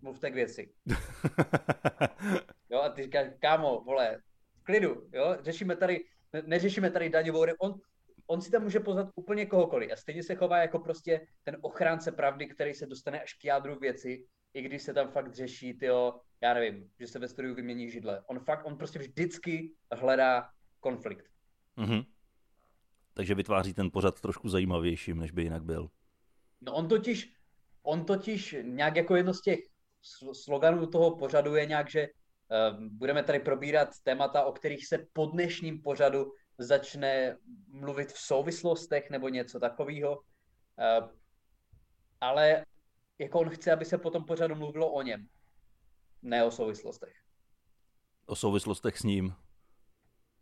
mluvte 0.02 0.32
k 0.32 0.34
věci. 0.34 0.74
jo, 2.70 2.82
a 2.82 2.90
ty 2.90 3.04
říkáš, 3.04 3.28
kámo, 3.40 3.82
vole, 3.82 4.22
v 4.56 4.64
klidu, 4.64 5.10
jo, 5.14 5.38
řešíme 5.40 5.76
tady, 5.76 6.04
neřešíme 6.46 6.92
tady 6.92 7.10
daňovou, 7.10 7.46
on, 7.60 7.80
on 8.28 8.42
si 8.42 8.52
tam 8.52 8.64
může 8.64 8.80
pozvat 8.80 9.10
úplně 9.16 9.46
kohokoliv 9.46 9.92
a 9.92 9.96
stejně 9.96 10.24
se 10.24 10.36
chová 10.36 10.58
jako 10.58 10.80
prostě 10.80 11.28
ten 11.44 11.58
ochránce 11.62 12.12
pravdy, 12.12 12.48
který 12.48 12.74
se 12.74 12.86
dostane 12.86 13.22
až 13.22 13.34
k 13.34 13.46
jádru 13.46 13.80
věci, 13.80 14.26
i 14.54 14.62
když 14.62 14.82
se 14.84 14.94
tam 14.94 15.12
fakt 15.12 15.34
řeší, 15.34 15.74
tyjo, 15.74 16.20
já 16.42 16.54
nevím, 16.54 16.90
že 17.00 17.08
se 17.08 17.20
ve 17.20 17.28
studiu 17.28 17.56
vymění 17.56 17.92
židle. 17.92 18.24
On 18.28 18.40
fakt, 18.40 18.66
on 18.66 18.78
prostě 18.78 19.00
vždycky 19.00 19.74
hledá 19.92 20.50
konflikt. 20.80 21.26
Mm-hmm. 21.78 22.06
Takže 23.14 23.36
vytváří 23.36 23.74
ten 23.74 23.92
pořad 23.92 24.22
trošku 24.22 24.50
zajímavějším, 24.50 25.20
než 25.20 25.32
by 25.32 25.44
jinak 25.44 25.64
byl. 25.64 25.90
No 26.62 26.74
on 26.74 26.88
totiž, 26.88 27.34
on 27.84 28.06
totiž 28.06 28.56
nějak 28.62 28.96
jako 28.96 29.16
jedno 29.16 29.34
z 29.34 29.42
těch 29.42 29.60
sloganů 30.34 30.88
toho 30.88 31.18
pořadu 31.18 31.56
je 31.56 31.66
nějak, 31.66 31.90
že 31.90 32.08
uh, 32.08 32.84
budeme 32.84 33.24
tady 33.24 33.40
probírat 33.40 33.90
témata, 34.04 34.44
o 34.44 34.52
kterých 34.52 34.88
se 34.88 35.08
po 35.14 35.26
dnešním 35.26 35.82
pořadu 35.82 36.32
začne 36.58 37.38
mluvit 37.68 38.12
v 38.12 38.20
souvislostech 38.20 39.10
nebo 39.10 39.30
něco 39.30 39.60
takového. 39.60 40.18
Uh, 40.18 41.10
ale 42.22 42.66
jako 43.20 43.40
on 43.40 43.50
chce, 43.50 43.72
aby 43.72 43.86
se 43.86 43.98
po 43.98 44.10
tom 44.10 44.26
pořadu 44.26 44.56
mluvilo 44.56 44.92
o 44.92 45.02
něm, 45.02 45.28
ne 46.22 46.44
o 46.44 46.52
souvislostech. 46.52 47.14
O 48.26 48.36
souvislostech 48.36 48.98
s 48.98 49.04
ním? 49.04 49.34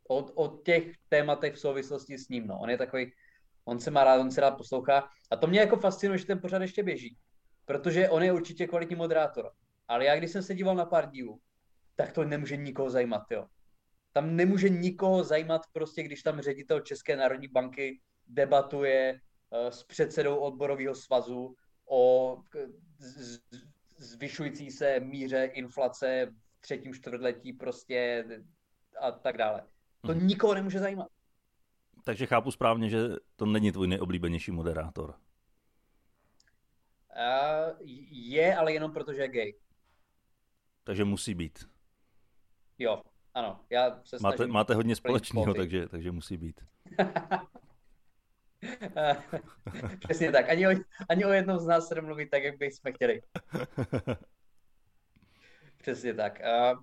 O, 0.09 0.17
o 0.17 0.57
těch 0.57 0.91
tématech 1.09 1.53
v 1.53 1.59
souvislosti 1.59 2.17
s 2.17 2.29
ním, 2.29 2.47
no. 2.47 2.59
On 2.59 2.69
je 2.69 2.77
takový, 2.77 3.13
on 3.65 3.79
se 3.79 3.91
má 3.91 4.03
rád, 4.03 4.21
on 4.21 4.31
se 4.31 4.41
rád 4.41 4.51
poslouchá. 4.51 5.09
A 5.31 5.35
to 5.35 5.47
mě 5.47 5.59
jako 5.59 5.77
fascinuje, 5.77 6.17
že 6.17 6.25
ten 6.25 6.39
pořad 6.39 6.61
ještě 6.61 6.83
běží 6.83 7.17
protože 7.65 8.09
on 8.09 8.23
je 8.23 8.31
určitě 8.31 8.67
kvalitní 8.67 8.95
moderátor. 8.95 9.51
Ale 9.87 10.05
já, 10.05 10.15
když 10.15 10.31
jsem 10.31 10.43
se 10.43 10.55
díval 10.55 10.75
na 10.75 10.85
pár 10.85 11.09
dílů, 11.09 11.39
tak 11.95 12.11
to 12.11 12.23
nemůže 12.23 12.57
nikoho 12.57 12.89
zajímat, 12.89 13.23
jo. 13.31 13.45
Tam 14.15 14.35
nemůže 14.35 14.69
nikoho 14.69 15.23
zajímat 15.23 15.61
prostě, 15.71 16.03
když 16.03 16.23
tam 16.23 16.41
ředitel 16.41 16.79
České 16.79 17.15
národní 17.15 17.47
banky 17.47 18.01
debatuje 18.27 19.21
uh, 19.49 19.67
s 19.67 19.83
předsedou 19.83 20.37
odborového 20.37 20.95
svazu 20.95 21.55
o 21.89 22.37
zvyšující 23.97 24.71
se 24.71 24.99
míře 24.99 25.45
inflace 25.53 26.33
v 26.57 26.61
třetím 26.61 26.93
čtvrtletí 26.93 27.53
prostě 27.53 28.25
a 29.01 29.11
tak 29.11 29.37
dále. 29.37 29.63
To 30.01 30.11
hmm. 30.11 30.27
nikoho 30.27 30.53
nemůže 30.53 30.79
zajímat. 30.79 31.07
Takže 32.03 32.25
chápu 32.25 32.51
správně, 32.51 32.89
že 32.89 32.99
to 33.35 33.45
není 33.45 33.71
tvůj 33.71 33.87
nejoblíbenější 33.87 34.51
moderátor. 34.51 35.09
Uh, 37.15 37.87
je, 38.11 38.55
ale 38.55 38.73
jenom 38.73 38.91
protože 38.91 39.21
je 39.21 39.27
gay. 39.27 39.53
Takže 40.83 41.05
musí 41.05 41.35
být. 41.35 41.69
Jo, 42.77 43.01
ano. 43.35 43.59
Já 43.69 43.99
se 44.03 44.17
máte, 44.21 44.47
máte 44.47 44.75
hodně 44.75 44.95
společného, 44.95 45.53
takže, 45.53 45.87
takže 45.87 46.11
musí 46.11 46.37
být. 46.37 46.61
Přesně 49.99 50.31
tak. 50.31 50.49
Ani 50.49 50.67
o, 50.67 50.71
ani 51.09 51.25
o 51.25 51.29
jednom 51.29 51.59
z 51.59 51.65
nás 51.65 51.87
se 51.87 51.95
nemluví 51.95 52.29
tak, 52.29 52.43
jak 52.43 52.57
bychom 52.57 52.93
chtěli. 52.93 53.21
Přesně 55.81 56.13
tak. 56.13 56.41
Uh, 56.73 56.79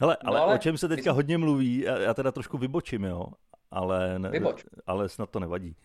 Hele, 0.00 0.16
ale, 0.24 0.38
no 0.38 0.42
ale 0.42 0.54
o 0.54 0.58
čem 0.58 0.78
se 0.78 0.88
teďka 0.88 1.12
hodně 1.12 1.38
mluví, 1.38 1.80
já, 1.80 1.98
já 1.98 2.14
teda 2.14 2.32
trošku 2.32 2.58
vybočím, 2.58 3.04
jo, 3.04 3.26
ale, 3.70 4.18
ne, 4.18 4.30
Vyboč. 4.30 4.64
ale 4.86 5.08
snad 5.08 5.30
to 5.30 5.40
nevadí. 5.40 5.76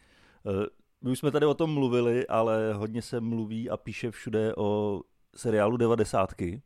Uh, 0.43 0.65
my 1.01 1.11
už 1.11 1.19
jsme 1.19 1.31
tady 1.31 1.45
o 1.45 1.53
tom 1.53 1.73
mluvili, 1.73 2.27
ale 2.27 2.73
hodně 2.73 3.01
se 3.01 3.19
mluví 3.19 3.69
a 3.69 3.77
píše 3.77 4.11
všude 4.11 4.55
o 4.55 5.01
seriálu 5.35 5.77
devadesátky. 5.77 6.61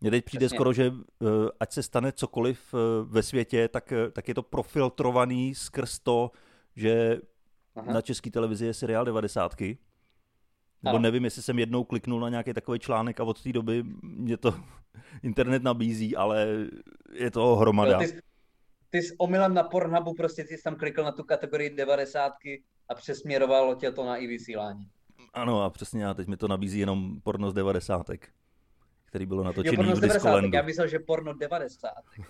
Mně 0.00 0.10
teď 0.10 0.24
přijde 0.24 0.46
Přesně. 0.46 0.56
skoro, 0.56 0.72
že 0.72 0.90
uh, 0.90 0.98
ať 1.60 1.72
se 1.72 1.82
stane 1.82 2.12
cokoliv 2.12 2.74
uh, 2.74 2.80
ve 3.12 3.22
světě, 3.22 3.68
tak, 3.68 3.92
tak 4.12 4.28
je 4.28 4.34
to 4.34 4.42
profiltrovaný 4.42 5.54
skrz 5.54 5.98
to, 5.98 6.30
že 6.76 7.18
Aha. 7.76 7.92
na 7.92 8.00
české 8.00 8.30
televizi 8.30 8.66
je 8.66 8.74
seriál 8.74 9.04
devadesátky. 9.04 9.78
Nebo 10.82 10.96
ano. 10.96 11.02
nevím, 11.02 11.24
jestli 11.24 11.42
jsem 11.42 11.58
jednou 11.58 11.84
kliknul 11.84 12.20
na 12.20 12.28
nějaký 12.28 12.52
takový 12.52 12.78
článek 12.78 13.20
a 13.20 13.24
od 13.24 13.42
té 13.42 13.52
doby 13.52 13.84
mě 14.02 14.36
to 14.36 14.54
internet 15.22 15.62
nabízí, 15.62 16.16
ale 16.16 16.46
je 17.12 17.30
to 17.30 17.56
hromada. 17.56 17.98
No, 17.98 18.06
ty, 18.06 18.20
ty 18.90 19.02
jsi 19.02 19.14
omylem 19.18 19.54
na 19.54 19.62
Pornhubu, 19.62 20.14
prostě 20.14 20.44
ty 20.44 20.56
jsi 20.56 20.62
tam 20.62 20.76
klikl 20.76 21.02
na 21.02 21.12
tu 21.12 21.24
kategorii 21.24 21.70
devadesátky 21.70 22.62
a 22.88 22.94
přesměrovalo 22.94 23.74
tě 23.74 23.92
to 23.92 24.04
na 24.04 24.16
i 24.16 24.26
vysílání. 24.26 24.90
Ano 25.32 25.62
a 25.62 25.70
přesně 25.70 26.06
a 26.06 26.14
teď 26.14 26.28
mi 26.28 26.36
to 26.36 26.48
nabízí 26.48 26.78
jenom 26.78 27.20
porno 27.20 27.50
z 27.50 27.54
devadesátek, 27.54 28.28
který 29.10 29.26
bylo 29.26 29.44
natočený 29.44 29.76
jo, 29.76 29.76
porno 29.76 29.96
v 29.96 30.00
Discolandu. 30.00 30.50
Já 30.54 30.62
myslel, 30.62 30.88
že 30.88 30.98
porno 30.98 31.32
devadesátek. 31.32 32.20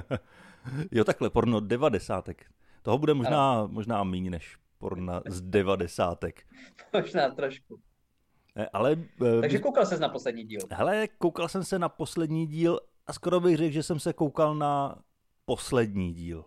jo 0.90 1.04
takhle, 1.04 1.30
porno 1.30 1.60
devadesátek. 1.60 2.46
Toho 2.82 2.98
bude 2.98 3.14
možná, 3.14 3.66
možná 3.66 4.04
méně 4.04 4.30
než 4.30 4.56
porna 4.78 5.22
z 5.26 5.40
devadesátek. 5.40 6.46
Možná 6.92 7.30
trošku. 7.30 7.80
Ale, 8.72 8.96
eh, 9.26 9.40
Takže 9.40 9.58
koukal 9.58 9.86
ses 9.86 10.00
na 10.00 10.08
poslední 10.08 10.44
díl. 10.44 10.60
Hele, 10.70 11.08
koukal 11.08 11.48
jsem 11.48 11.64
se 11.64 11.78
na 11.78 11.88
poslední 11.88 12.46
díl 12.46 12.80
a 13.06 13.12
skoro 13.12 13.40
bych 13.40 13.56
řekl, 13.56 13.72
že 13.72 13.82
jsem 13.82 14.00
se 14.00 14.12
koukal 14.12 14.54
na 14.54 15.02
poslední 15.44 16.12
díl. 16.12 16.44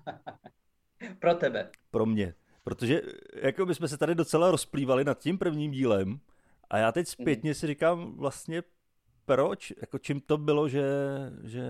Pro 1.18 1.34
tebe. 1.34 1.70
Pro 1.90 2.06
mě. 2.06 2.34
Protože 2.64 3.02
jako 3.42 3.66
by 3.66 3.74
jsme 3.74 3.88
se 3.88 3.98
tady 3.98 4.14
docela 4.14 4.50
rozplývali 4.50 5.04
nad 5.04 5.18
tím 5.18 5.38
prvním 5.38 5.70
dílem 5.70 6.20
a 6.70 6.78
já 6.78 6.92
teď 6.92 7.08
zpětně 7.08 7.54
si 7.54 7.66
říkám 7.66 8.12
vlastně 8.16 8.62
proč, 9.24 9.72
jako 9.80 9.98
čím 9.98 10.20
to 10.20 10.38
bylo, 10.38 10.68
že, 10.68 10.84
že 11.44 11.62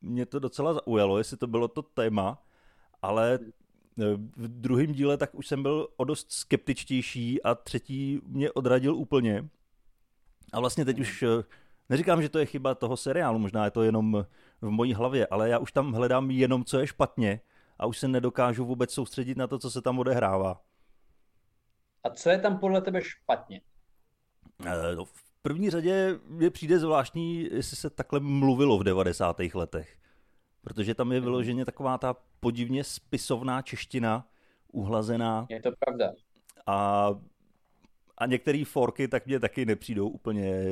mě 0.00 0.26
to 0.26 0.38
docela 0.38 0.74
zaujalo, 0.74 1.18
jestli 1.18 1.36
to 1.36 1.46
bylo 1.46 1.68
to 1.68 1.82
téma, 1.82 2.42
ale 3.02 3.38
v 4.36 4.48
druhém 4.48 4.92
díle 4.92 5.16
tak 5.16 5.34
už 5.34 5.46
jsem 5.46 5.62
byl 5.62 5.88
o 5.96 6.04
dost 6.04 6.32
skeptičtější 6.32 7.42
a 7.42 7.54
třetí 7.54 8.20
mě 8.26 8.52
odradil 8.52 8.94
úplně. 8.94 9.48
A 10.52 10.60
vlastně 10.60 10.84
teď 10.84 11.00
už 11.00 11.24
neříkám, 11.88 12.22
že 12.22 12.28
to 12.28 12.38
je 12.38 12.46
chyba 12.46 12.74
toho 12.74 12.96
seriálu, 12.96 13.38
možná 13.38 13.64
je 13.64 13.70
to 13.70 13.82
jenom 13.82 14.26
v 14.60 14.70
mojí 14.70 14.94
hlavě, 14.94 15.26
ale 15.26 15.48
já 15.48 15.58
už 15.58 15.72
tam 15.72 15.92
hledám 15.92 16.30
jenom, 16.30 16.64
co 16.64 16.78
je 16.78 16.86
špatně 16.86 17.40
a 17.78 17.86
už 17.86 17.98
se 17.98 18.08
nedokážu 18.08 18.64
vůbec 18.64 18.92
soustředit 18.92 19.38
na 19.38 19.46
to, 19.46 19.58
co 19.58 19.70
se 19.70 19.82
tam 19.82 19.98
odehrává. 19.98 20.62
A 22.04 22.10
co 22.10 22.30
je 22.30 22.38
tam 22.38 22.58
podle 22.58 22.80
tebe 22.80 23.02
špatně? 23.02 23.60
E, 24.66 24.96
no, 24.96 25.04
v 25.04 25.24
první 25.42 25.70
řadě 25.70 26.18
mě 26.26 26.50
přijde 26.50 26.78
zvláštní, 26.78 27.48
jestli 27.52 27.76
se 27.76 27.90
takhle 27.90 28.20
mluvilo 28.20 28.78
v 28.78 28.84
90. 28.84 29.40
letech. 29.54 29.96
Protože 30.60 30.94
tam 30.94 31.12
je 31.12 31.18
mhm. 31.18 31.24
vyloženě 31.24 31.64
taková 31.64 31.98
ta 31.98 32.16
podivně 32.40 32.84
spisovná 32.84 33.62
čeština, 33.62 34.28
uhlazená. 34.72 35.46
Je 35.50 35.62
to 35.62 35.72
pravda. 35.78 36.12
A, 36.66 37.08
a 38.18 38.26
některé 38.26 38.64
forky 38.64 39.08
tak 39.08 39.26
mě 39.26 39.40
taky 39.40 39.66
nepřijdou 39.66 40.08
úplně 40.08 40.64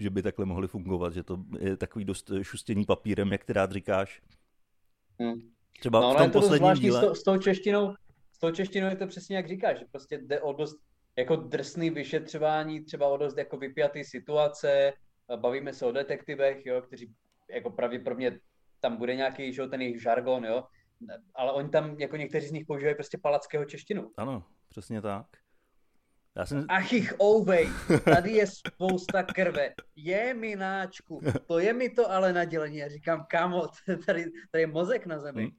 že 0.00 0.10
by 0.10 0.22
takhle 0.22 0.46
mohly 0.46 0.68
fungovat, 0.68 1.14
že 1.14 1.22
to 1.22 1.38
je 1.58 1.76
takový 1.76 2.04
dost 2.04 2.30
šustěný 2.42 2.84
papírem, 2.84 3.32
jak 3.32 3.44
ty 3.44 3.52
rád 3.52 3.72
říkáš. 3.72 4.22
Hmm. 5.18 5.40
Třeba 5.80 6.00
no, 6.00 6.14
v 6.14 6.16
tom 6.16 6.30
to 6.30 6.40
posledním 6.40 6.74
díle... 6.74 7.00
S, 7.00 7.04
to, 7.04 7.14
s, 7.14 7.22
tou 7.22 7.38
češtinou, 7.38 7.94
s 8.32 8.38
tou 8.38 8.50
češtinou 8.50 8.86
je 8.86 8.96
to 8.96 9.06
přesně 9.06 9.36
jak 9.36 9.48
říkáš, 9.48 9.78
že 9.78 9.84
prostě 9.90 10.18
jde 10.18 10.40
o 10.40 10.52
dost 10.52 10.76
jako 11.20 11.36
drsný 11.36 11.90
vyšetřování, 11.90 12.84
třeba 12.84 13.06
o 13.06 13.16
dost 13.16 13.38
jako 13.38 13.56
vypjatý 13.56 14.04
situace, 14.04 14.92
bavíme 15.36 15.72
se 15.72 15.86
o 15.86 15.92
detektivech, 15.92 16.66
jo, 16.66 16.82
kteří 16.82 17.14
jako 17.50 17.70
pravděpodobně 17.70 18.40
tam 18.80 18.96
bude 18.96 19.14
nějaký, 19.14 19.52
že, 19.52 19.66
ten 19.66 19.82
jejich 19.82 20.02
žargon, 20.02 20.44
jo, 20.44 20.64
ale 21.34 21.52
oni 21.52 21.68
tam, 21.68 22.00
jako 22.00 22.16
někteří 22.16 22.46
z 22.46 22.52
nich 22.52 22.66
používají 22.66 22.94
prostě 22.94 23.18
palackého 23.18 23.64
češtinu. 23.64 24.10
Ano, 24.16 24.44
přesně 24.68 25.02
tak. 25.02 25.26
Já 26.36 26.46
jsem... 26.46 26.66
Achich, 26.68 27.14
ouvej, 27.22 27.68
tady 28.04 28.30
je 28.32 28.46
spousta 28.46 29.22
krve. 29.22 29.74
Je 29.96 30.34
mináčku, 30.34 31.20
to 31.46 31.58
je 31.58 31.72
mi 31.72 31.90
to 31.90 32.10
ale 32.10 32.32
nadělení. 32.32 32.76
Já 32.76 32.88
říkám, 32.88 33.26
kamo, 33.30 33.66
tady, 34.06 34.24
tady 34.50 34.62
je 34.62 34.66
mozek 34.66 35.06
na 35.06 35.18
zemi. 35.18 35.42
Hmm. 35.42 35.52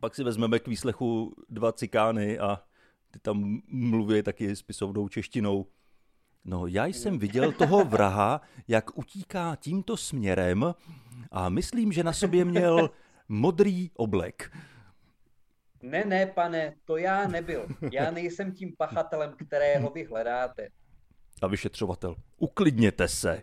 Pak 0.00 0.14
si 0.14 0.24
vezmeme 0.24 0.58
k 0.58 0.68
výslechu 0.68 1.34
dva 1.48 1.72
cikány 1.72 2.38
a 2.38 2.62
ty 3.14 3.20
tam 3.20 3.60
mluví 3.68 4.22
taky 4.22 4.56
spisovnou 4.56 5.08
češtinou. 5.08 5.66
No, 6.44 6.66
já 6.66 6.86
jsem 6.86 7.18
viděl 7.18 7.52
toho 7.52 7.84
vraha, 7.84 8.40
jak 8.68 8.98
utíká 8.98 9.56
tímto 9.56 9.96
směrem 9.96 10.74
a 11.30 11.48
myslím, 11.48 11.92
že 11.92 12.04
na 12.04 12.12
sobě 12.12 12.44
měl 12.44 12.90
modrý 13.28 13.90
oblek. 13.94 14.56
Ne, 15.82 16.04
ne, 16.04 16.26
pane, 16.26 16.74
to 16.84 16.96
já 16.96 17.28
nebyl. 17.28 17.68
Já 17.92 18.10
nejsem 18.10 18.52
tím 18.52 18.72
pachatelem, 18.78 19.34
kterého 19.46 19.90
vy 19.90 20.04
hledáte. 20.04 20.68
A 21.42 21.46
vyšetřovatel, 21.46 22.16
uklidněte 22.38 23.08
se. 23.08 23.42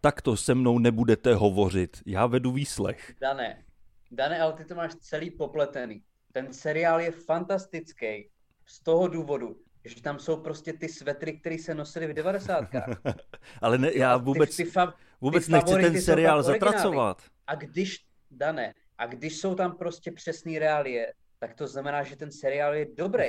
Takto 0.00 0.36
se 0.36 0.54
mnou 0.54 0.78
nebudete 0.78 1.34
hovořit. 1.34 2.02
Já 2.06 2.26
vedu 2.26 2.52
výslech. 2.52 3.14
Dané, 3.20 3.64
Dané, 4.10 4.40
ale 4.40 4.52
ty 4.52 4.64
to 4.64 4.74
máš 4.74 4.94
celý 4.94 5.30
popletený. 5.30 6.02
Ten 6.32 6.52
seriál 6.52 7.00
je 7.00 7.10
fantastický 7.10 8.31
z 8.72 8.80
toho 8.80 9.08
důvodu, 9.08 9.56
že 9.84 10.02
tam 10.02 10.18
jsou 10.18 10.36
prostě 10.36 10.72
ty 10.72 10.88
svetry, 10.88 11.38
které 11.38 11.58
se 11.58 11.74
nosily 11.74 12.06
v 12.06 12.12
devadesátkách. 12.12 13.02
ale 13.60 13.78
ne, 13.78 13.90
já 13.94 14.16
vůbec, 14.16 14.56
ty, 14.56 14.64
ty 14.64 14.70
fa- 14.70 14.92
vůbec 15.20 15.46
ty 15.46 15.52
nechci 15.52 15.74
ten 15.74 16.02
seriál 16.02 16.42
zatracovat. 16.42 17.22
A 17.46 17.54
když, 17.54 18.06
Dané, 18.30 18.74
a 18.98 19.06
když 19.06 19.36
jsou 19.36 19.54
tam 19.54 19.76
prostě 19.76 20.12
přesný 20.12 20.58
reálie, 20.58 21.12
tak 21.38 21.54
to 21.54 21.66
znamená, 21.66 22.02
že 22.02 22.16
ten 22.16 22.32
seriál 22.32 22.74
je 22.74 22.86
dobrý. 22.96 23.28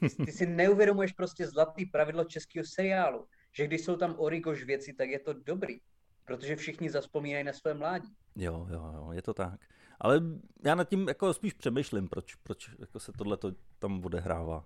Ty, 0.00 0.08
ty 0.24 0.32
si 0.32 0.46
neuvědomuješ 0.46 1.12
prostě 1.12 1.46
zlatý 1.46 1.86
pravidlo 1.86 2.24
českého 2.24 2.64
seriálu, 2.64 3.26
že 3.52 3.66
když 3.66 3.84
jsou 3.84 3.96
tam 3.96 4.14
origož 4.18 4.64
věci, 4.64 4.92
tak 4.92 5.08
je 5.08 5.18
to 5.18 5.32
dobrý, 5.32 5.80
protože 6.24 6.56
všichni 6.56 6.90
zaspomínají 6.90 7.44
na 7.44 7.52
své 7.52 7.74
mládí. 7.74 8.08
Jo, 8.36 8.66
jo, 8.70 8.92
jo, 8.94 9.12
je 9.12 9.22
to 9.22 9.34
tak. 9.34 9.60
Ale 10.00 10.22
já 10.64 10.74
nad 10.74 10.88
tím 10.88 11.08
jako 11.08 11.34
spíš 11.34 11.52
přemýšlím, 11.52 12.08
proč, 12.08 12.34
proč 12.34 12.70
jako 12.78 13.00
se 13.00 13.12
tohle 13.12 13.38
tam 13.78 14.04
odehrává. 14.04 14.64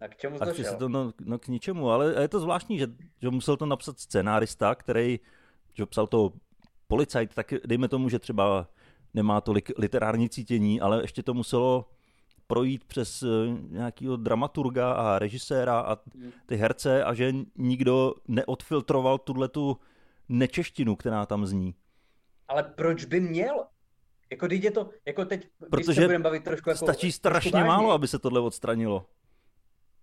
A 0.00 0.08
k 0.08 0.16
čemu 0.16 0.38
to 0.38 0.54
šel? 0.54 0.64
Se 0.64 0.76
to, 0.76 0.88
no, 0.88 1.12
no, 1.24 1.38
k 1.38 1.48
ničemu, 1.48 1.90
ale 1.90 2.22
je 2.22 2.28
to 2.28 2.40
zvláštní, 2.40 2.78
že, 2.78 2.86
že 3.22 3.30
musel 3.30 3.56
to 3.56 3.66
napsat 3.66 3.98
scenárista, 3.98 4.74
který 4.74 5.20
že 5.74 5.86
psal 5.86 6.06
to 6.06 6.32
policajt, 6.86 7.34
tak 7.34 7.54
dejme 7.66 7.88
tomu, 7.88 8.08
že 8.08 8.18
třeba 8.18 8.68
nemá 9.14 9.40
tolik 9.40 9.70
literární 9.78 10.28
cítění, 10.28 10.80
ale 10.80 11.02
ještě 11.02 11.22
to 11.22 11.34
muselo 11.34 11.90
projít 12.46 12.84
přes 12.84 13.22
eh, 13.22 13.26
nějakého 13.68 14.16
dramaturga 14.16 14.92
a 14.92 15.18
režiséra 15.18 15.80
a 15.80 15.96
ty 16.46 16.56
herce 16.56 17.04
a 17.04 17.14
že 17.14 17.32
nikdo 17.56 18.14
neodfiltroval 18.28 19.18
tuhle 19.18 19.48
tu 19.48 19.76
nečeštinu, 20.28 20.96
která 20.96 21.26
tam 21.26 21.46
zní. 21.46 21.74
Ale 22.48 22.62
proč 22.62 23.04
by 23.04 23.20
měl? 23.20 23.66
Jako 24.30 24.48
teď 24.48 24.64
je 24.64 24.70
to, 24.70 24.90
jako 25.06 25.24
teď, 25.24 25.48
Protože 25.70 25.84
když 25.84 25.96
se 25.96 26.02
budeme 26.02 26.24
bavit 26.24 26.44
trošku 26.44 26.70
jako, 26.70 26.78
stačí 26.78 27.12
strašně 27.12 27.50
trošku 27.50 27.66
málo, 27.66 27.92
aby 27.92 28.08
se 28.08 28.18
tohle 28.18 28.40
odstranilo. 28.40 29.06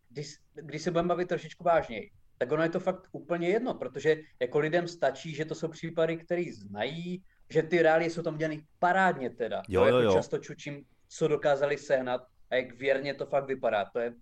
Když, 0.09 0.37
když 0.53 0.81
se 0.81 0.91
budeme 0.91 1.07
bavit 1.07 1.27
trošičku 1.27 1.63
vážněji, 1.63 2.11
tak 2.37 2.51
ono 2.51 2.63
je 2.63 2.69
to 2.69 2.79
fakt 2.79 3.07
úplně 3.11 3.49
jedno, 3.49 3.73
protože 3.73 4.17
jako 4.39 4.59
lidem 4.59 4.87
stačí, 4.87 5.35
že 5.35 5.45
to 5.45 5.55
jsou 5.55 5.67
případy, 5.67 6.17
které 6.17 6.43
znají, 6.53 7.23
že 7.49 7.63
ty 7.63 7.81
reálie 7.81 8.09
jsou 8.09 8.21
tam 8.21 8.37
dělané 8.37 8.61
parádně 8.79 9.29
teda. 9.29 9.61
Jo, 9.67 9.81
to 9.81 9.87
jo, 9.87 9.95
jako 9.95 10.07
jo. 10.07 10.13
často 10.13 10.37
čučím, 10.37 10.85
co 11.07 11.27
dokázali 11.27 11.77
sehnat 11.77 12.21
a 12.49 12.55
jak 12.55 12.75
věrně 12.75 13.13
to 13.13 13.25
fakt 13.25 13.47
vypadá. 13.47 13.85
To 13.85 13.99
je, 13.99 14.13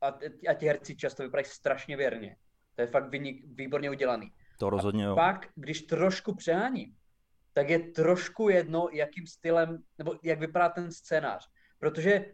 a, 0.00 0.18
a 0.48 0.54
ti 0.54 0.66
herci 0.66 0.96
často 0.96 1.22
vypadají 1.22 1.44
strašně 1.44 1.96
věrně. 1.96 2.36
To 2.74 2.80
je 2.82 2.86
fakt 2.86 3.08
vynik, 3.10 3.44
výborně 3.46 3.90
udělaný. 3.90 4.32
To 4.58 4.70
rozhodně 4.70 5.04
a 5.04 5.08
jo. 5.08 5.14
pak, 5.14 5.48
když 5.54 5.82
trošku 5.82 6.34
přeháním, 6.34 6.96
tak 7.52 7.70
je 7.70 7.78
trošku 7.78 8.48
jedno, 8.48 8.88
jakým 8.92 9.26
stylem, 9.26 9.78
nebo 9.98 10.14
jak 10.22 10.40
vypadá 10.40 10.68
ten 10.68 10.92
scénář. 10.92 11.48
Protože 11.78 12.24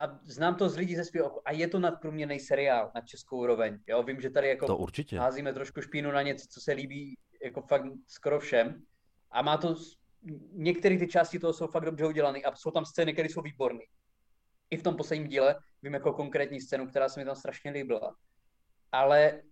a 0.00 0.18
znám 0.22 0.54
to 0.54 0.68
z 0.68 0.76
lidí 0.76 0.96
ze 0.96 1.04
svého 1.04 1.48
a 1.48 1.52
je 1.52 1.68
to 1.68 1.78
nadprůměrný 1.78 2.40
seriál 2.40 2.90
na 2.94 3.00
českou 3.00 3.38
úroveň. 3.38 3.78
Jo, 3.86 4.02
vím, 4.02 4.20
že 4.20 4.30
tady 4.30 4.48
jako 4.48 4.66
to 4.66 4.76
určitě. 4.76 5.18
házíme 5.18 5.52
trošku 5.52 5.80
špínu 5.80 6.10
na 6.10 6.22
něco, 6.22 6.46
co 6.50 6.60
se 6.60 6.72
líbí 6.72 7.14
jako 7.44 7.62
fakt 7.62 7.84
skoro 8.06 8.40
všem. 8.40 8.82
A 9.30 9.42
má 9.42 9.56
to 9.56 9.76
některé 10.52 10.98
ty 10.98 11.08
části 11.08 11.38
toho 11.38 11.52
jsou 11.52 11.66
fakt 11.66 11.84
dobře 11.84 12.06
udělané 12.06 12.38
a 12.40 12.56
jsou 12.56 12.70
tam 12.70 12.84
scény, 12.84 13.12
které 13.12 13.28
jsou 13.28 13.42
výborné. 13.42 13.84
I 14.70 14.76
v 14.76 14.82
tom 14.82 14.96
posledním 14.96 15.28
díle 15.28 15.56
vím 15.82 15.94
jako 15.94 16.12
konkrétní 16.12 16.60
scénu, 16.60 16.86
která 16.86 17.08
se 17.08 17.20
mi 17.20 17.26
tam 17.26 17.36
strašně 17.36 17.70
líbila. 17.70 18.16
Ale 18.92 19.42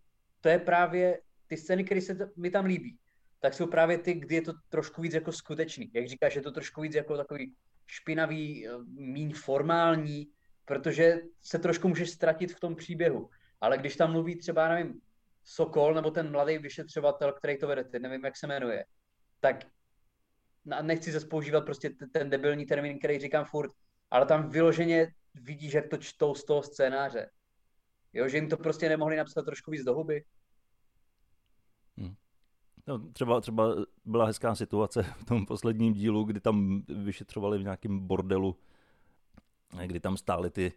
to 0.40 0.48
je 0.48 0.58
právě 0.58 1.20
ty 1.46 1.56
scény, 1.56 1.84
které 1.84 2.00
se 2.00 2.30
mi 2.36 2.50
tam 2.50 2.64
líbí, 2.64 2.98
tak 3.42 3.54
jsou 3.54 3.66
právě 3.66 3.98
ty, 3.98 4.14
kdy 4.14 4.34
je 4.34 4.42
to 4.42 4.52
trošku 4.68 5.02
víc 5.02 5.14
jako 5.14 5.32
skutečný. 5.32 5.90
Jak 5.94 6.08
říkáš, 6.08 6.34
je 6.36 6.42
to 6.42 6.50
trošku 6.50 6.80
víc 6.80 6.94
jako 6.94 7.16
takový 7.16 7.54
špinavý, 7.86 8.68
eh, 8.68 8.70
míň 8.86 9.34
formální, 9.34 10.28
protože 10.64 11.20
se 11.40 11.58
trošku 11.58 11.88
můžeš 11.88 12.10
ztratit 12.10 12.52
v 12.52 12.60
tom 12.60 12.76
příběhu. 12.76 13.30
Ale 13.60 13.78
když 13.78 13.96
tam 13.96 14.12
mluví 14.12 14.36
třeba, 14.36 14.68
nevím, 14.68 15.00
Sokol 15.44 15.94
nebo 15.94 16.10
ten 16.10 16.30
mladý 16.30 16.58
vyšetřovatel, 16.58 17.32
který 17.32 17.58
to 17.58 17.66
vede, 17.66 17.84
teď 17.84 18.02
nevím, 18.02 18.24
jak 18.24 18.36
se 18.36 18.46
jmenuje, 18.46 18.84
tak 19.40 19.66
nechci 20.82 21.12
zase 21.12 21.26
používat 21.26 21.64
prostě 21.64 21.90
ten 22.12 22.30
debilní 22.30 22.66
termín, 22.66 22.98
který 22.98 23.18
říkám 23.18 23.44
furt, 23.44 23.70
ale 24.10 24.26
tam 24.26 24.50
vyloženě 24.50 25.14
vidíš, 25.34 25.72
jak 25.72 25.88
to 25.88 25.96
čtou 25.96 26.34
z 26.34 26.44
toho 26.44 26.62
scénáře. 26.62 27.30
Jo, 28.12 28.28
že 28.28 28.36
jim 28.36 28.48
to 28.48 28.56
prostě 28.56 28.88
nemohli 28.88 29.16
napsat 29.16 29.42
trošku 29.42 29.70
víc 29.70 29.84
do 29.84 29.94
huby. 29.94 30.24
No, 32.86 32.98
třeba, 33.12 33.40
třeba 33.40 33.74
byla 34.04 34.26
hezká 34.26 34.54
situace 34.54 35.02
v 35.18 35.24
tom 35.24 35.46
posledním 35.46 35.92
dílu, 35.92 36.24
kdy 36.24 36.40
tam 36.40 36.82
vyšetřovali 36.88 37.58
v 37.58 37.62
nějakém 37.62 37.98
bordelu, 37.98 38.56
kdy 39.86 40.00
tam 40.00 40.16
stály 40.16 40.50
ty 40.50 40.72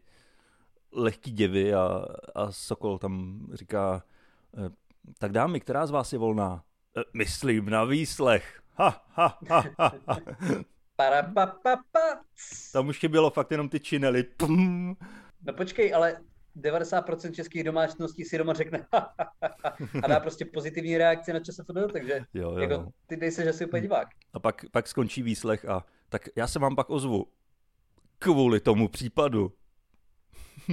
lehký 0.91 1.31
děvy 1.31 1.74
a, 1.74 2.05
a 2.35 2.51
Sokol 2.51 2.97
tam 2.97 3.41
říká, 3.53 4.03
eh, 4.57 4.69
tak 5.17 5.31
dámy, 5.31 5.59
která 5.59 5.85
z 5.85 5.91
vás 5.91 6.13
je 6.13 6.19
volná? 6.19 6.63
Eh, 6.97 7.03
myslím 7.13 7.69
na 7.69 7.83
výslech. 7.83 8.62
Ha, 8.77 9.05
ha, 9.09 9.39
ha, 9.50 9.63
ha, 9.79 9.91
ha. 10.07 10.19
Tam 12.74 12.88
už 12.88 13.05
bylo 13.05 13.29
fakt 13.29 13.51
jenom 13.51 13.69
ty 13.69 13.79
činely. 13.79 14.24
Pum. 14.24 14.97
No 15.41 15.53
počkej, 15.53 15.93
ale 15.93 16.17
90% 16.55 17.31
českých 17.31 17.63
domácností 17.63 18.25
si 18.25 18.38
doma 18.38 18.53
řekne 18.53 18.85
a 20.03 20.07
dá 20.07 20.19
prostě 20.19 20.45
pozitivní 20.45 20.97
reakci 20.97 21.33
na 21.33 21.39
ČSFD, 21.39 21.91
takže 21.93 22.21
jo, 22.33 22.51
jo. 22.51 22.57
Jako, 22.57 22.91
ty 23.07 23.17
dej 23.17 23.31
se, 23.31 23.43
že 23.43 23.53
si 23.53 23.65
úplně 23.65 23.81
divák. 23.81 24.07
A 24.33 24.39
pak, 24.39 24.65
pak 24.71 24.88
skončí 24.88 25.24
výslech 25.24 25.65
a 25.65 25.85
tak 26.09 26.21
já 26.35 26.47
se 26.47 26.59
vám 26.59 26.75
pak 26.75 26.89
ozvu 26.89 27.25
kvůli 28.19 28.59
tomu 28.59 28.88
případu. 28.88 29.51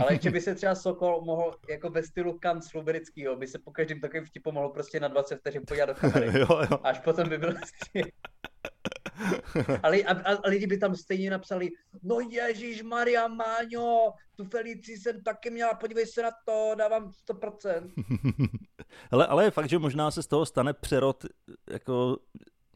Ale 0.01 0.13
ještě 0.13 0.31
by 0.31 0.41
se 0.41 0.55
třeba 0.55 0.75
Sokol 0.75 1.21
mohl 1.25 1.55
jako 1.69 1.91
ve 1.91 2.03
stylu 2.03 2.39
kanclu 2.39 2.83
britského, 2.83 3.37
by 3.37 3.47
se 3.47 3.59
po 3.59 3.71
každém 3.71 4.01
takovém 4.01 4.25
vtipu 4.25 4.53
mohl 4.53 4.69
prostě 4.69 5.01
na 5.01 5.09
20 5.09 5.37
vteřin 5.37 5.63
podívat 5.67 5.87
do 5.87 5.95
kamery. 5.95 6.27
jo, 6.39 6.47
jo. 6.71 6.79
Až 6.83 6.99
potom 6.99 7.29
by 7.29 7.39
byl 7.39 7.55
ale 9.83 9.99
a, 9.99 10.13
a, 10.13 10.35
a 10.35 10.49
lidi 10.49 10.67
by 10.67 10.79
tam 10.79 10.97
stejně 10.97 11.31
napsali, 11.31 11.71
no 12.03 12.21
Ježíš 12.21 12.83
Maria 12.83 13.29
Máňo, 13.29 14.13
tu 14.37 14.45
Felici 14.45 14.97
jsem 14.97 15.23
taky 15.23 15.51
měla, 15.51 15.75
podívej 15.75 16.07
se 16.07 16.23
na 16.23 16.31
to, 16.45 16.75
dávám 16.79 17.13
100%. 17.29 17.91
ale, 19.11 19.27
ale 19.27 19.45
je 19.45 19.51
fakt, 19.51 19.69
že 19.69 19.79
možná 19.79 20.11
se 20.11 20.23
z 20.23 20.27
toho 20.27 20.47
stane 20.47 20.73
přerod 20.73 21.25
jako 21.71 22.19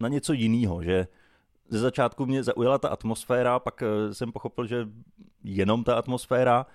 na 0.00 0.08
něco 0.08 0.32
jiného, 0.32 0.82
že 0.82 1.06
ze 1.68 1.78
začátku 1.78 2.26
mě 2.26 2.42
zaujala 2.42 2.78
ta 2.78 2.88
atmosféra, 2.88 3.58
pak 3.58 3.82
eh, 3.82 4.14
jsem 4.14 4.32
pochopil, 4.32 4.66
že 4.66 4.88
jenom 5.44 5.84
ta 5.84 5.94
atmosféra 5.94 6.66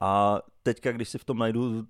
a 0.00 0.42
teďka, 0.62 0.92
když 0.92 1.08
si 1.08 1.18
v 1.18 1.24
tom 1.24 1.38
najdu 1.38 1.86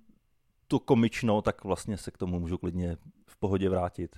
tu 0.67 0.79
komično, 0.79 1.41
tak 1.41 1.63
vlastně 1.63 1.97
se 1.97 2.11
k 2.11 2.17
tomu 2.17 2.39
můžu 2.39 2.57
klidně 2.57 2.97
v 3.27 3.37
pohodě 3.37 3.69
vrátit. 3.69 4.15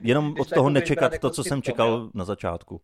Jenom 0.00 0.34
od 0.40 0.50
toho 0.50 0.70
nečekat 0.70 1.10
to, 1.10 1.14
jako 1.14 1.30
co 1.30 1.44
jsem 1.44 1.62
čekal 1.62 2.10
na 2.14 2.24
začátku. 2.24 2.74
Uh, 2.74 2.80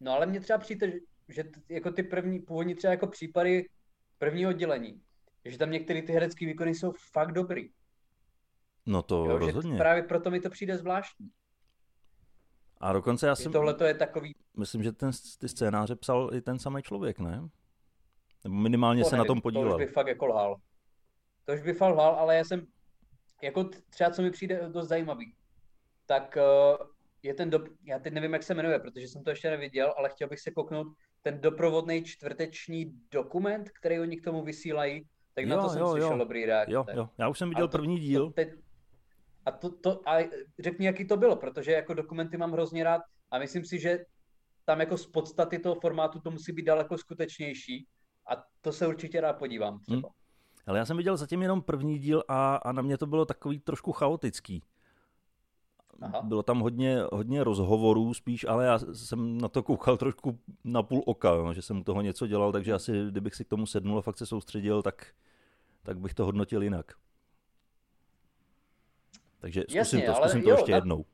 no 0.00 0.12
ale 0.12 0.26
mně 0.26 0.40
třeba 0.40 0.58
přijde, 0.58 0.92
že 1.28 1.44
t- 1.44 1.60
jako 1.68 1.90
ty 1.90 2.02
první, 2.02 2.38
původní 2.40 2.74
třeba 2.74 2.90
jako 2.90 3.06
případy 3.06 3.68
prvního 4.18 4.50
oddělení, 4.50 5.02
že 5.44 5.58
tam 5.58 5.70
některé 5.70 6.02
ty 6.02 6.12
herecké 6.12 6.46
výkony 6.46 6.74
jsou 6.74 6.92
fakt 7.12 7.32
dobrý. 7.32 7.70
No 8.86 9.02
to 9.02 9.24
jo, 9.24 9.38
rozhodně. 9.38 9.78
Právě 9.78 10.02
proto 10.02 10.30
mi 10.30 10.40
to 10.40 10.50
přijde 10.50 10.78
zvláštní. 10.78 11.30
A 12.80 12.92
dokonce 12.92 13.26
já 13.26 13.36
jsem... 13.36 13.52
Tohle 13.52 13.74
to 13.74 13.84
je 13.84 13.94
takový... 13.94 14.34
Myslím, 14.56 14.82
že 14.82 14.92
ten, 14.92 15.10
ty 15.38 15.48
scénáře 15.48 15.96
psal 15.96 16.30
i 16.34 16.40
ten 16.40 16.58
samý 16.58 16.82
člověk, 16.82 17.18
ne? 17.18 17.48
Nebo 18.44 18.56
minimálně 18.56 19.02
to 19.02 19.08
se 19.08 19.16
nevím, 19.16 19.28
na 19.28 19.34
tom 19.34 19.40
podílel. 19.40 19.70
To 19.70 19.76
už 19.76 19.84
by 19.84 19.86
fakt 19.86 20.06
jako 20.06 20.26
lhal. 20.26 20.56
To 21.44 21.52
už 21.52 21.62
by 21.62 21.72
fakt 21.72 21.92
lhal, 21.92 22.14
ale 22.14 22.36
já 22.36 22.44
jsem... 22.44 22.66
Jako 23.42 23.70
třeba 23.90 24.10
co 24.10 24.22
mi 24.22 24.30
přijde 24.30 24.68
dost 24.68 24.88
zajímavý, 24.88 25.34
tak 26.06 26.38
uh, 26.80 26.86
je 27.22 27.34
ten, 27.34 27.50
do, 27.50 27.64
já 27.84 27.98
teď 27.98 28.12
nevím, 28.12 28.32
jak 28.32 28.42
se 28.42 28.54
jmenuje, 28.54 28.78
protože 28.78 29.08
jsem 29.08 29.24
to 29.24 29.30
ještě 29.30 29.50
neviděl, 29.50 29.94
ale 29.98 30.08
chtěl 30.08 30.28
bych 30.28 30.40
se 30.40 30.50
kouknout 30.50 30.86
ten 31.22 31.40
doprovodný 31.40 32.04
čtvrteční 32.04 32.92
dokument, 33.10 33.70
který 33.70 34.00
oni 34.00 34.16
k 34.16 34.24
tomu 34.24 34.42
vysílají, 34.42 35.06
tak 35.34 35.44
jo, 35.44 35.56
na 35.56 35.62
to 35.62 35.68
jsem 35.68 35.80
jo, 35.80 35.90
slyšel 35.90 36.12
jo. 36.12 36.18
dobrý 36.18 36.44
reakce. 36.46 36.74
Jo, 36.74 36.84
jo, 36.92 37.08
já 37.18 37.28
už 37.28 37.38
jsem 37.38 37.48
viděl 37.48 37.68
to, 37.68 37.78
první 37.78 37.98
díl. 37.98 38.26
To 38.26 38.32
teď, 38.32 38.48
a 39.46 39.50
to, 39.50 39.70
to, 39.70 40.08
a 40.08 40.30
řekni, 40.58 40.86
jaký 40.86 41.06
to 41.06 41.16
bylo, 41.16 41.36
protože 41.36 41.72
jako 41.72 41.94
dokumenty 41.94 42.36
mám 42.36 42.52
hrozně 42.52 42.84
rád 42.84 43.02
a 43.30 43.38
myslím 43.38 43.64
si, 43.64 43.78
že 43.78 44.04
tam 44.64 44.80
jako 44.80 44.98
z 44.98 45.06
podstaty 45.06 45.58
toho 45.58 45.74
formátu 45.80 46.20
to 46.20 46.30
musí 46.30 46.52
být 46.52 46.64
daleko 46.64 46.98
skutečnější 46.98 47.86
a 48.26 48.46
to 48.60 48.72
se 48.72 48.86
určitě 48.86 49.20
rád 49.20 49.32
podívám 49.32 49.78
třeba. 49.78 49.96
Hmm. 49.96 50.16
Ale 50.66 50.78
já 50.78 50.84
jsem 50.84 50.96
viděl 50.96 51.16
zatím 51.16 51.42
jenom 51.42 51.62
první 51.62 51.98
díl 51.98 52.22
a, 52.28 52.56
a 52.56 52.72
na 52.72 52.82
mě 52.82 52.98
to 52.98 53.06
bylo 53.06 53.24
takový 53.24 53.58
trošku 53.58 53.92
chaotický. 53.92 54.62
Aha. 56.00 56.22
Bylo 56.22 56.42
tam 56.42 56.60
hodně, 56.60 57.02
hodně 57.12 57.44
rozhovorů 57.44 58.14
spíš, 58.14 58.44
ale 58.44 58.64
já 58.64 58.78
jsem 58.78 59.38
na 59.38 59.48
to 59.48 59.62
koukal 59.62 59.96
trošku 59.96 60.38
na 60.64 60.82
půl 60.82 61.02
oka, 61.06 61.36
no, 61.36 61.54
že 61.54 61.62
jsem 61.62 61.80
u 61.80 61.84
toho 61.84 62.02
něco 62.02 62.26
dělal, 62.26 62.52
takže 62.52 62.72
asi 62.72 62.92
kdybych 63.10 63.34
si 63.34 63.44
k 63.44 63.48
tomu 63.48 63.66
sednul 63.66 63.98
a 63.98 64.02
fakt 64.02 64.18
se 64.18 64.26
soustředil, 64.26 64.82
tak, 64.82 65.06
tak 65.82 65.98
bych 65.98 66.14
to 66.14 66.24
hodnotil 66.24 66.62
jinak. 66.62 66.92
Takže 69.38 69.60
zkusím 69.60 69.78
Jasně, 69.78 70.06
to, 70.06 70.14
zkusím 70.14 70.42
to 70.42 70.50
jo, 70.50 70.56
ještě 70.56 70.72
jednou. 70.72 71.04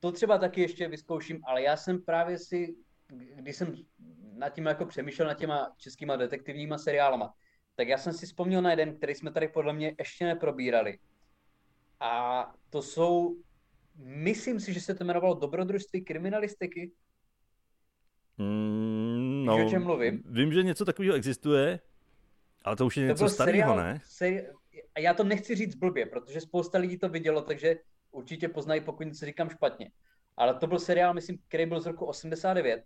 To 0.00 0.12
třeba 0.12 0.38
taky 0.38 0.60
ještě 0.60 0.88
vyzkouším, 0.88 1.40
ale 1.44 1.62
já 1.62 1.76
jsem 1.76 2.02
právě 2.02 2.38
si, 2.38 2.76
když 3.36 3.56
jsem 3.56 3.74
nad 4.42 4.54
tím 4.54 4.66
jako 4.66 4.86
přemýšlel 4.86 5.28
nad 5.28 5.34
těma 5.34 5.72
českýma 5.76 6.16
detektivníma 6.16 6.78
seriálama, 6.78 7.34
tak 7.74 7.88
já 7.88 7.98
jsem 7.98 8.12
si 8.12 8.26
vzpomněl 8.26 8.62
na 8.62 8.70
jeden, 8.70 8.96
který 8.96 9.14
jsme 9.14 9.32
tady 9.32 9.48
podle 9.48 9.72
mě 9.72 9.94
ještě 9.98 10.24
neprobírali. 10.24 10.98
A 12.00 12.54
to 12.70 12.82
jsou 12.82 13.36
myslím 13.98 14.60
si, 14.60 14.72
že 14.72 14.80
se 14.80 14.94
to 14.94 15.04
jmenovalo 15.04 15.34
Dobrodružství 15.34 16.04
kriminalistiky. 16.04 16.92
Mm, 18.38 19.44
no, 19.46 19.56
Víš, 19.56 19.66
o 19.66 19.70
čem 19.70 19.82
mluvím? 19.82 20.22
Vím, 20.26 20.52
že 20.52 20.62
něco 20.62 20.84
takového 20.84 21.16
existuje, 21.16 21.80
ale 22.62 22.76
to 22.76 22.86
už 22.86 22.96
je 22.96 23.06
to 23.06 23.12
něco 23.12 23.28
starého, 23.28 23.76
ne? 23.76 24.00
Seri... 24.04 24.46
A 24.94 25.00
já 25.00 25.14
to 25.14 25.24
nechci 25.24 25.54
říct 25.54 25.74
blbě, 25.74 26.06
protože 26.06 26.40
spousta 26.40 26.78
lidí 26.78 26.98
to 26.98 27.08
vidělo, 27.08 27.42
takže 27.42 27.76
určitě 28.10 28.48
poznají, 28.48 28.80
pokud 28.80 29.06
něco 29.06 29.26
říkám 29.26 29.50
špatně. 29.50 29.90
Ale 30.36 30.54
to 30.54 30.66
byl 30.66 30.78
seriál, 30.78 31.14
myslím, 31.14 31.38
který 31.48 31.66
byl 31.66 31.80
z 31.80 31.86
roku 31.86 32.04
89. 32.04 32.84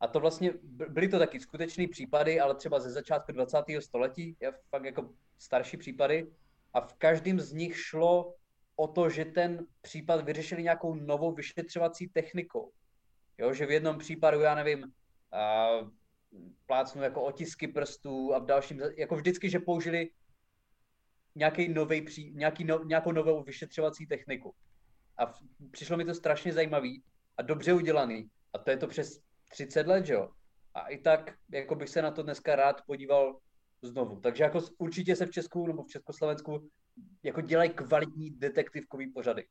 A 0.00 0.06
to 0.06 0.20
vlastně, 0.20 0.52
byly 0.88 1.08
to 1.08 1.18
taky 1.18 1.40
skutečné 1.40 1.88
případy, 1.88 2.40
ale 2.40 2.54
třeba 2.54 2.80
ze 2.80 2.90
začátku 2.90 3.32
20. 3.32 3.58
století, 3.80 4.36
fakt 4.70 4.84
jako 4.84 5.10
starší 5.38 5.76
případy. 5.76 6.32
A 6.74 6.80
v 6.80 6.94
každém 6.94 7.40
z 7.40 7.52
nich 7.52 7.76
šlo 7.76 8.34
o 8.76 8.88
to, 8.88 9.10
že 9.10 9.24
ten 9.24 9.66
případ 9.80 10.24
vyřešili 10.24 10.62
nějakou 10.62 10.94
novou 10.94 11.32
vyšetřovací 11.32 12.08
technikou. 12.08 12.72
Jo, 13.38 13.52
že 13.52 13.66
v 13.66 13.70
jednom 13.70 13.98
případu, 13.98 14.40
já 14.40 14.54
nevím, 14.54 14.82
uh, 14.82 15.88
plácnu 16.66 17.02
jako 17.02 17.22
otisky 17.22 17.68
prstů 17.68 18.34
a 18.34 18.38
v 18.38 18.46
dalším, 18.46 18.80
jako 18.96 19.16
vždycky, 19.16 19.50
že 19.50 19.58
použili 19.58 20.10
nějaký 21.34 21.68
nový, 21.68 22.06
nějaký 22.32 22.64
no, 22.64 22.84
nějakou 22.84 23.12
novou 23.12 23.42
vyšetřovací 23.42 24.06
techniku. 24.06 24.54
A 25.16 25.26
v, 25.26 25.34
přišlo 25.70 25.96
mi 25.96 26.04
to 26.04 26.14
strašně 26.14 26.52
zajímavý 26.52 27.02
a 27.36 27.42
dobře 27.42 27.72
udělaný. 27.72 28.30
A 28.52 28.58
to 28.58 28.70
je 28.70 28.76
to 28.76 28.86
přes 28.86 29.20
30 29.48 29.86
let, 29.86 30.06
že 30.06 30.14
jo? 30.14 30.28
A 30.74 30.88
i 30.88 30.98
tak, 30.98 31.34
jako 31.52 31.74
bych 31.74 31.88
se 31.88 32.02
na 32.02 32.10
to 32.10 32.22
dneska 32.22 32.56
rád 32.56 32.82
podíval 32.86 33.38
znovu. 33.82 34.20
Takže 34.20 34.44
jako 34.44 34.60
určitě 34.78 35.16
se 35.16 35.26
v 35.26 35.30
Česku 35.30 35.66
nebo 35.66 35.82
v 35.82 35.88
Československu 35.88 36.68
jako 37.22 37.40
dělají 37.40 37.70
kvalitní 37.70 38.30
detektivkový 38.30 39.12
pořady. 39.12 39.46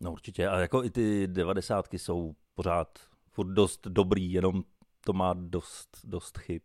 No 0.00 0.12
určitě, 0.12 0.48
a 0.48 0.60
jako 0.60 0.84
i 0.84 0.90
ty 0.90 1.26
devadesátky 1.26 1.98
jsou 1.98 2.34
pořád 2.54 2.98
furt 3.30 3.52
dost 3.52 3.86
dobrý, 3.86 4.32
jenom 4.32 4.64
to 5.04 5.12
má 5.12 5.34
dost, 5.34 5.98
dost 6.04 6.38
chyb. 6.38 6.62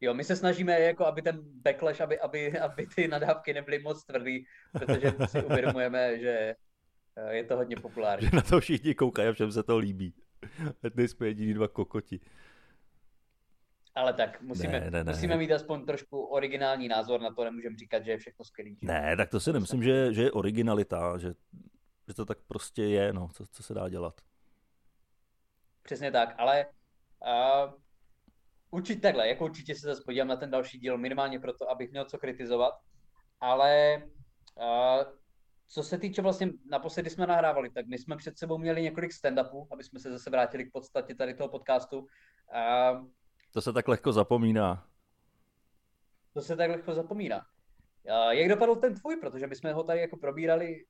Jo, 0.00 0.14
my 0.14 0.24
se 0.24 0.36
snažíme, 0.36 0.80
jako 0.80 1.06
aby 1.06 1.22
ten 1.22 1.40
backlash, 1.42 2.00
aby, 2.00 2.20
aby, 2.20 2.58
aby 2.58 2.86
ty 2.86 3.08
nadávky 3.08 3.54
nebyly 3.54 3.78
moc 3.78 4.04
tvrdý, 4.04 4.44
protože 4.72 5.12
si 5.26 5.44
uvědomujeme, 5.44 6.18
že 6.18 6.54
eh, 7.16 7.34
je 7.34 7.44
to 7.44 7.56
hodně 7.56 7.76
populární. 7.76 8.26
Že 8.30 8.36
na 8.36 8.42
to 8.42 8.60
všichni 8.60 8.94
koukají 8.94 9.28
a 9.28 9.32
všem 9.32 9.52
se 9.52 9.62
to 9.62 9.78
líbí. 9.78 10.14
Ať 10.82 10.94
nejsme 10.94 11.26
jediní 11.26 11.54
dva 11.54 11.68
kokoti. 11.68 12.20
Ale 13.94 14.12
tak 14.12 14.42
musíme, 14.42 14.80
ne, 14.80 14.90
ne, 14.90 15.04
ne. 15.04 15.12
musíme 15.12 15.36
mít 15.36 15.52
aspoň 15.52 15.86
trošku 15.86 16.20
originální 16.20 16.88
názor 16.88 17.20
na 17.20 17.34
to, 17.34 17.44
nemůžeme 17.44 17.76
říkat, 17.76 18.04
že 18.04 18.10
je 18.10 18.18
všechno 18.18 18.44
skvělé. 18.44 18.70
Ne, 18.82 19.16
tak 19.16 19.30
to 19.30 19.40
si 19.40 19.52
nemyslím, 19.52 19.82
že, 19.82 20.14
že 20.14 20.22
je 20.22 20.32
originalita, 20.32 21.18
že, 21.18 21.34
že 22.08 22.14
to 22.14 22.24
tak 22.24 22.38
prostě 22.46 22.82
je, 22.82 23.12
no, 23.12 23.28
co, 23.32 23.46
co 23.46 23.62
se 23.62 23.74
dá 23.74 23.88
dělat. 23.88 24.20
Přesně 25.82 26.10
tak, 26.10 26.34
ale 26.38 26.66
uh, 26.66 27.72
určitě 28.70 29.00
takhle, 29.00 29.28
jako 29.28 29.44
určitě 29.44 29.74
se 29.74 29.86
zase 29.86 30.02
podívám 30.06 30.28
na 30.28 30.36
ten 30.36 30.50
další 30.50 30.78
díl, 30.78 30.98
minimálně 30.98 31.40
proto, 31.40 31.70
abych 31.70 31.90
měl 31.90 32.04
co 32.04 32.18
kritizovat, 32.18 32.74
ale 33.40 34.02
uh, 34.54 35.20
co 35.72 35.82
se 35.82 35.98
týče 35.98 36.22
vlastně, 36.22 36.50
naposledy 36.70 37.10
jsme 37.10 37.26
nahrávali, 37.26 37.70
tak 37.70 37.86
my 37.86 37.98
jsme 37.98 38.16
před 38.16 38.38
sebou 38.38 38.58
měli 38.58 38.82
několik 38.82 39.12
stand-upů, 39.12 39.66
aby 39.70 39.84
jsme 39.84 40.00
se 40.00 40.10
zase 40.10 40.30
vrátili 40.30 40.64
k 40.64 40.72
podstatě 40.72 41.14
tady 41.14 41.34
toho 41.34 41.48
podcastu. 41.48 41.98
Uh, 41.98 43.06
to 43.52 43.60
se 43.60 43.72
tak 43.72 43.88
lehko 43.88 44.12
zapomíná. 44.12 44.86
To 46.34 46.40
se 46.40 46.56
tak 46.56 46.70
lehko 46.70 46.94
zapomíná. 46.94 47.38
Uh, 47.38 48.30
jak 48.30 48.48
dopadl 48.48 48.76
ten 48.76 48.94
tvůj, 48.94 49.16
protože 49.16 49.46
my 49.46 49.56
jsme 49.56 49.72
ho 49.72 49.82
tady 49.82 50.00
jako 50.00 50.16
probírali 50.16 50.84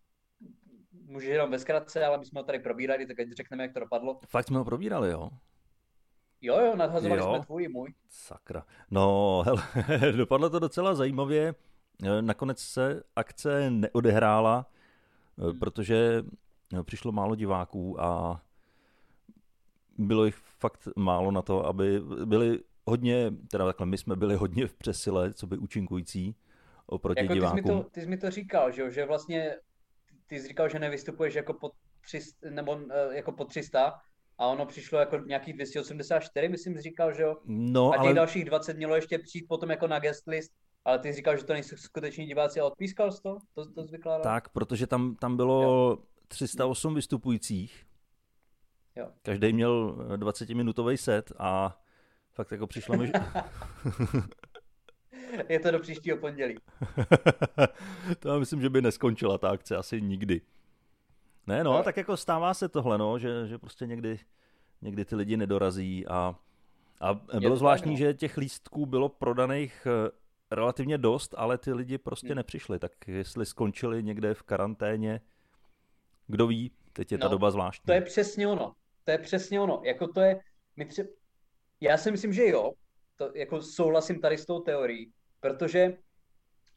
může 0.92 1.30
jenom 1.30 1.50
ve 1.50 1.58
zkratce, 1.58 2.06
ale 2.06 2.18
my 2.18 2.26
jsme 2.26 2.40
ho 2.40 2.44
tady 2.44 2.58
probírali, 2.58 3.06
tak 3.06 3.20
ať 3.20 3.28
řekneme, 3.28 3.62
jak 3.62 3.72
to 3.72 3.80
dopadlo. 3.80 4.20
Fakt 4.28 4.46
jsme 4.46 4.58
ho 4.58 4.64
probírali, 4.64 5.10
jo? 5.10 5.30
Jo, 6.40 6.60
jo, 6.60 6.76
nadhazovali 6.76 7.20
jo. 7.20 7.28
jsme 7.28 7.44
tvůj 7.46 7.68
můj. 7.68 7.94
Sakra. 8.08 8.66
No, 8.90 9.42
hele, 9.72 10.12
dopadlo 10.12 10.50
to 10.50 10.58
docela 10.58 10.94
zajímavě. 10.94 11.54
Eh, 12.02 12.22
nakonec 12.22 12.58
se 12.58 13.02
akce 13.16 13.70
neodehrála, 13.70 14.66
eh, 15.38 15.44
hmm. 15.44 15.58
protože 15.58 16.24
eh, 16.78 16.82
přišlo 16.82 17.12
málo 17.12 17.34
diváků 17.34 18.00
a 18.02 18.40
bylo 19.98 20.24
jich 20.24 20.36
fakt 20.36 20.88
málo 20.96 21.30
na 21.30 21.42
to, 21.42 21.66
aby 21.66 22.00
byli 22.24 22.58
hodně, 22.86 23.30
teda 23.50 23.66
takhle 23.66 23.86
my 23.86 23.98
jsme 23.98 24.16
byli 24.16 24.34
hodně 24.34 24.66
v 24.66 24.74
přesile, 24.74 25.34
co 25.34 25.46
by 25.46 25.58
účinkující 25.58 26.36
oproti 26.86 27.22
jako 27.22 27.34
divákům. 27.34 27.62
Ty 27.62 27.68
jsi, 27.68 27.74
mi 27.74 27.82
to, 27.82 27.90
ty 27.90 28.00
jsi 28.00 28.06
mi 28.06 28.16
to 28.16 28.30
říkal, 28.30 28.72
že, 28.72 28.90
že 28.90 29.06
vlastně 29.06 29.56
ty 30.26 30.40
jsi 30.40 30.48
říkal, 30.48 30.68
že 30.68 30.78
nevystupuješ 30.78 31.34
jako 31.34 31.54
po 31.54 31.70
300, 32.00 32.50
nebo 32.50 32.80
jako 33.12 33.32
po 33.32 33.44
300 33.44 34.00
a 34.38 34.46
ono 34.46 34.66
přišlo 34.66 34.98
jako 34.98 35.18
nějakých 35.18 35.54
284, 35.54 36.48
myslím, 36.48 36.78
říkal, 36.78 37.14
že 37.14 37.22
jo? 37.22 37.36
No, 37.44 37.92
a 37.92 37.96
těch 37.96 38.06
ale... 38.06 38.14
dalších 38.14 38.44
20 38.44 38.76
mělo 38.76 38.94
ještě 38.94 39.18
přijít 39.18 39.48
potom 39.48 39.70
jako 39.70 39.86
na 39.86 39.98
guest 39.98 40.26
list, 40.26 40.52
ale 40.84 40.98
ty 40.98 41.08
jsi 41.08 41.16
říkal, 41.16 41.36
že 41.36 41.44
to 41.44 41.52
nejsou 41.52 41.76
skuteční 41.76 42.26
diváci 42.26 42.60
a 42.60 42.64
odpískal 42.64 43.12
jsi 43.12 43.22
to? 43.22 43.38
To, 43.54 43.72
to 43.72 43.84
vykládal? 43.84 44.22
Tak, 44.22 44.48
protože 44.48 44.86
tam, 44.86 45.14
tam 45.14 45.36
bylo 45.36 45.62
jo. 45.62 45.98
308 46.28 46.94
vystupujících. 46.94 47.86
Jo. 48.96 49.08
Každý 49.22 49.52
měl 49.52 49.96
20-minutový 50.16 50.96
set 50.96 51.32
a 51.38 51.80
fakt 52.32 52.52
jako 52.52 52.66
přišlo 52.66 52.96
mi, 52.96 53.06
že... 53.06 53.12
Je 55.48 55.60
to 55.60 55.70
do 55.70 55.78
příštího 55.78 56.16
pondělí. 56.16 56.56
to 58.18 58.28
já 58.28 58.38
myslím, 58.38 58.60
že 58.60 58.70
by 58.70 58.82
neskončila 58.82 59.38
ta 59.38 59.50
akce 59.50 59.76
asi 59.76 60.00
nikdy. 60.00 60.40
Ne, 61.46 61.64
no, 61.64 61.72
no. 61.72 61.82
tak 61.82 61.96
jako 61.96 62.16
stává 62.16 62.54
se 62.54 62.68
tohle, 62.68 62.98
no, 62.98 63.18
že, 63.18 63.46
že 63.46 63.58
prostě 63.58 63.86
někdy, 63.86 64.18
někdy 64.82 65.04
ty 65.04 65.16
lidi 65.16 65.36
nedorazí 65.36 66.06
a, 66.06 66.34
a 67.00 67.14
bylo 67.40 67.56
zvláštní, 67.56 67.90
no. 67.90 67.96
že 67.96 68.14
těch 68.14 68.36
lístků 68.36 68.86
bylo 68.86 69.08
prodaných 69.08 69.86
eh, 69.86 70.10
relativně 70.50 70.98
dost, 70.98 71.34
ale 71.36 71.58
ty 71.58 71.72
lidi 71.72 71.98
prostě 71.98 72.28
hmm. 72.28 72.36
nepřišli, 72.36 72.78
tak 72.78 72.92
jestli 73.08 73.46
skončili 73.46 74.02
někde 74.02 74.34
v 74.34 74.42
karanténě, 74.42 75.20
kdo 76.26 76.46
ví, 76.46 76.72
teď 76.92 77.12
je 77.12 77.18
no, 77.18 77.22
ta 77.22 77.28
doba 77.28 77.50
zvláštní. 77.50 77.86
To 77.86 77.92
je 77.92 78.00
přesně 78.00 78.48
ono, 78.48 78.74
to 79.04 79.10
je 79.10 79.18
přesně 79.18 79.60
ono, 79.60 79.82
jako 79.84 80.08
to 80.08 80.20
je, 80.20 80.40
my 80.76 80.84
tře... 80.84 81.08
já 81.80 81.96
si 81.96 82.10
myslím, 82.10 82.32
že 82.32 82.48
jo, 82.48 82.72
to, 83.16 83.30
jako 83.34 83.62
souhlasím 83.62 84.20
tady 84.20 84.38
s 84.38 84.46
tou 84.46 84.60
teorií, 84.60 85.12
protože 85.40 85.96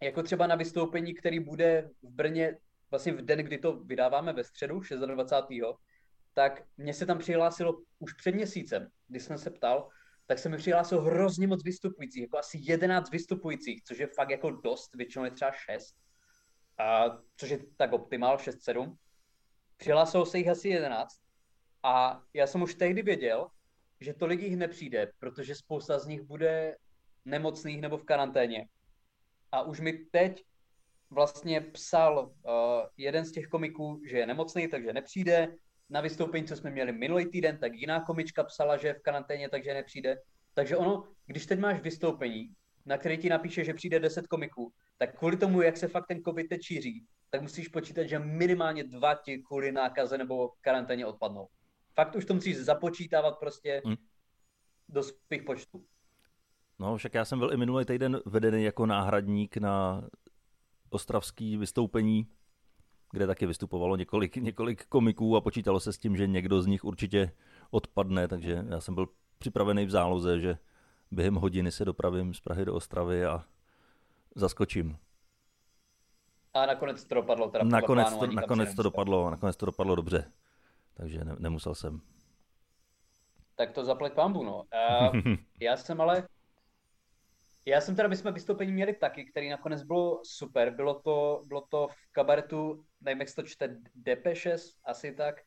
jako 0.02 0.24
třeba 0.24 0.48
na 0.48 0.56
vystoupení, 0.56 1.14
který 1.14 1.40
bude 1.40 1.90
v 2.02 2.10
Brně 2.10 2.58
vlastně 2.92 3.14
v 3.14 3.22
den, 3.22 3.40
kdy 3.40 3.58
to 3.58 3.74
vydáváme 3.78 4.34
ve 4.34 4.44
středu, 4.44 4.82
26. 5.06 5.62
tak 6.34 6.64
mě 6.78 6.94
se 6.94 7.06
tam 7.06 7.18
přihlásilo 7.18 7.82
už 8.00 8.14
před 8.14 8.36
měsícem, 8.36 8.88
když 9.08 9.24
jsem 9.24 9.38
se 9.38 9.50
ptal, 9.50 9.90
tak 10.26 10.40
se 10.40 10.50
mi 10.50 10.58
přihlásilo 10.58 11.02
hrozně 11.02 11.48
moc 11.48 11.64
vystupujících, 11.64 12.22
jako 12.22 12.38
asi 12.38 12.58
11 12.62 13.10
vystupujících, 13.10 13.84
což 13.84 13.98
je 13.98 14.08
fakt 14.08 14.30
jako 14.30 14.52
dost, 14.52 14.96
většinou 14.96 15.26
je 15.26 15.32
třeba 15.32 15.52
6, 15.52 15.96
a, 16.78 17.18
což 17.38 17.50
je 17.50 17.60
tak 17.78 17.94
optimál, 17.94 18.38
6-7. 18.38 18.96
Přihlásilo 19.78 20.26
se 20.26 20.38
jich 20.38 20.48
asi 20.48 20.70
11 20.70 21.22
a 21.84 22.22
já 22.34 22.48
jsem 22.48 22.62
už 22.62 22.76
tehdy 22.76 23.02
věděl, 23.02 23.48
že 24.00 24.14
tolik 24.14 24.42
jich 24.42 24.58
nepřijde, 24.58 25.12
protože 25.20 25.56
spousta 25.56 26.00
z 26.00 26.08
nich 26.08 26.22
bude 26.22 26.78
nemocných 27.26 27.82
nebo 27.82 27.98
v 27.98 28.04
karanténě. 28.04 28.68
A 29.52 29.62
už 29.62 29.80
mi 29.80 29.94
teď 29.94 30.44
vlastně 31.10 31.62
psal 31.62 32.26
uh, 32.26 32.52
jeden 32.98 33.26
z 33.26 33.32
těch 33.32 33.48
komiků, 33.48 34.02
že 34.06 34.18
je 34.18 34.26
nemocný, 34.26 34.68
takže 34.68 34.94
nepřijde. 34.94 35.56
Na 35.90 36.02
vystoupení, 36.02 36.48
co 36.48 36.56
jsme 36.56 36.70
měli 36.70 36.92
minulý 36.92 37.26
týden, 37.26 37.58
tak 37.58 37.74
jiná 37.74 38.00
komička 38.00 38.44
psala, 38.44 38.78
že 38.78 38.88
je 38.88 38.94
v 38.94 39.02
karanténě, 39.02 39.50
takže 39.50 39.74
nepřijde. 39.74 40.18
Takže 40.54 40.78
ono, 40.78 41.04
když 41.26 41.46
teď 41.46 41.60
máš 41.60 41.82
vystoupení, 41.82 42.54
na 42.86 42.98
který 42.98 43.18
ti 43.18 43.30
napíše, 43.30 43.64
že 43.64 43.74
přijde 43.74 44.00
10 44.00 44.28
komiků, 44.28 44.74
tak 44.98 45.18
kvůli 45.18 45.38
tomu, 45.38 45.62
jak 45.62 45.78
se 45.78 45.88
fakt 45.88 46.08
ten 46.08 46.24
covid 46.24 46.50
teď 46.50 46.62
šíří, 46.62 47.06
tak 47.30 47.42
musíš 47.42 47.68
počítat, 47.68 48.04
že 48.04 48.20
minimálně 48.20 48.84
dva 48.84 49.16
ti 49.16 49.38
kvůli 49.38 49.72
nákaze 49.72 50.18
nebo 50.18 50.52
karanténě 50.62 51.06
odpadnou. 51.06 51.48
Fakt 51.96 52.16
už 52.16 52.26
to 52.26 52.34
musíš 52.34 52.58
započítávat 52.58 53.40
prostě 53.40 53.82
hmm. 53.86 53.96
do 54.90 55.04
svých 55.04 55.44
počtů. 55.44 55.86
No, 56.80 56.98
však 56.98 57.14
já 57.14 57.26
jsem 57.26 57.40
byl 57.40 57.54
i 57.54 57.58
minulý 57.58 57.86
týden 57.86 58.20
vedený 58.26 58.64
jako 58.64 58.86
náhradník 58.86 59.58
na 59.58 60.08
ostravský 60.90 61.58
vystoupení, 61.58 62.28
kde 63.14 63.28
taky 63.28 63.46
vystupovalo 63.46 63.96
několik, 63.96 64.36
několik 64.36 64.86
komiků 64.86 65.36
a 65.36 65.42
počítalo 65.42 65.80
se 65.80 65.94
s 65.94 65.98
tím, 65.98 66.18
že 66.18 66.28
někdo 66.28 66.62
z 66.62 66.68
nich 66.68 66.84
určitě 66.84 67.32
odpadne, 67.72 68.28
takže 68.28 68.66
já 68.70 68.82
jsem 68.82 68.96
byl 68.96 69.08
připravený 69.38 69.86
v 69.86 69.90
záloze, 69.90 70.40
že 70.40 70.58
během 71.12 71.36
hodiny 71.36 71.72
se 71.72 71.86
dopravím 71.86 72.34
z 72.34 72.40
Prahy 72.42 72.66
do 72.66 72.74
Ostravy 72.74 73.26
a 73.26 73.46
zaskočím. 74.36 74.98
A 76.54 76.66
nakonec 76.66 77.06
to 77.06 77.16
dopadlo 77.16 77.50
teda 77.50 77.64
nakonec 77.64 78.18
to, 78.18 78.28
nakonec 78.28 78.76
to 78.76 78.84
dopadlo, 78.84 79.30
nakonec 79.30 79.56
to 79.56 79.66
dopadlo 79.66 79.96
dobře, 79.96 80.32
takže 80.94 81.24
ne, 81.24 81.36
nemusel 81.40 81.76
jsem. 81.76 82.02
Tak 83.56 83.72
to 83.72 83.86
zaplať 83.86 84.14
pambu, 84.14 84.44
no. 84.44 84.64
Uh, 84.64 85.36
já 85.60 85.78
jsem 85.78 86.02
ale, 86.02 86.28
já 87.66 87.82
jsem 87.82 87.96
teda, 87.96 88.08
my 88.08 88.16
jsme 88.16 88.32
vystoupení 88.32 88.72
měli 88.72 88.94
taky, 88.94 89.26
který 89.26 89.50
nakonec 89.50 89.84
bylo 89.84 90.22
super. 90.24 90.76
Bylo 90.76 90.94
to, 90.94 91.42
bylo 91.48 91.62
to 91.70 91.88
v 91.88 92.12
kabaretu, 92.12 92.86
nevím, 93.04 93.20
jak 93.20 93.30
se 93.30 93.36
to 93.36 93.44
čte, 93.44 93.78
Depeshes, 93.96 94.76
asi 94.84 95.16
tak. 95.16 95.42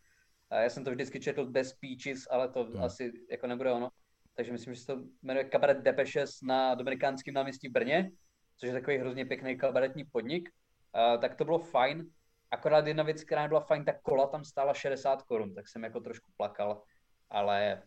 A 0.50 0.56
já 0.56 0.70
jsem 0.70 0.84
to 0.84 0.90
vždycky 0.90 1.20
četl 1.20 1.46
bez 1.50 1.72
Peaches, 1.72 2.26
ale 2.30 2.48
to 2.48 2.64
hmm. 2.64 2.82
asi 2.82 3.12
jako 3.30 3.46
nebude 3.46 3.72
ono. 3.72 3.90
Takže 4.34 4.52
myslím, 4.52 4.74
že 4.74 4.80
se 4.80 4.86
to 4.86 5.02
jmenuje 5.22 5.44
kabaret 5.44 5.78
Depeshes 5.78 6.42
na 6.42 6.74
Dominikánském 6.74 7.34
náměstí 7.34 7.68
v 7.68 7.72
Brně, 7.72 8.10
což 8.56 8.66
je 8.66 8.72
takový 8.72 8.98
hrozně 8.98 9.26
pěkný 9.26 9.58
kabaretní 9.58 10.04
podnik. 10.04 10.50
A, 10.92 11.16
tak 11.16 11.34
to 11.34 11.44
bylo 11.44 11.58
fajn. 11.58 12.10
Akorát 12.50 12.86
jedna 12.86 13.02
věc, 13.02 13.24
která 13.24 13.48
byla 13.48 13.60
fajn, 13.60 13.84
tak 13.84 14.02
kola 14.02 14.26
tam 14.26 14.44
stála 14.44 14.74
60 14.74 15.22
korun, 15.22 15.54
tak 15.54 15.68
jsem 15.68 15.84
jako 15.84 16.00
trošku 16.00 16.30
plakal, 16.36 16.82
ale 17.30 17.82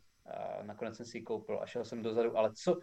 nakonec 0.61 0.97
jsem 0.97 1.05
si 1.05 1.17
ji 1.17 1.21
koupil 1.21 1.59
a 1.61 1.65
šel 1.65 1.85
jsem 1.85 2.01
dozadu. 2.01 2.37
Ale 2.37 2.51
co, 2.53 2.79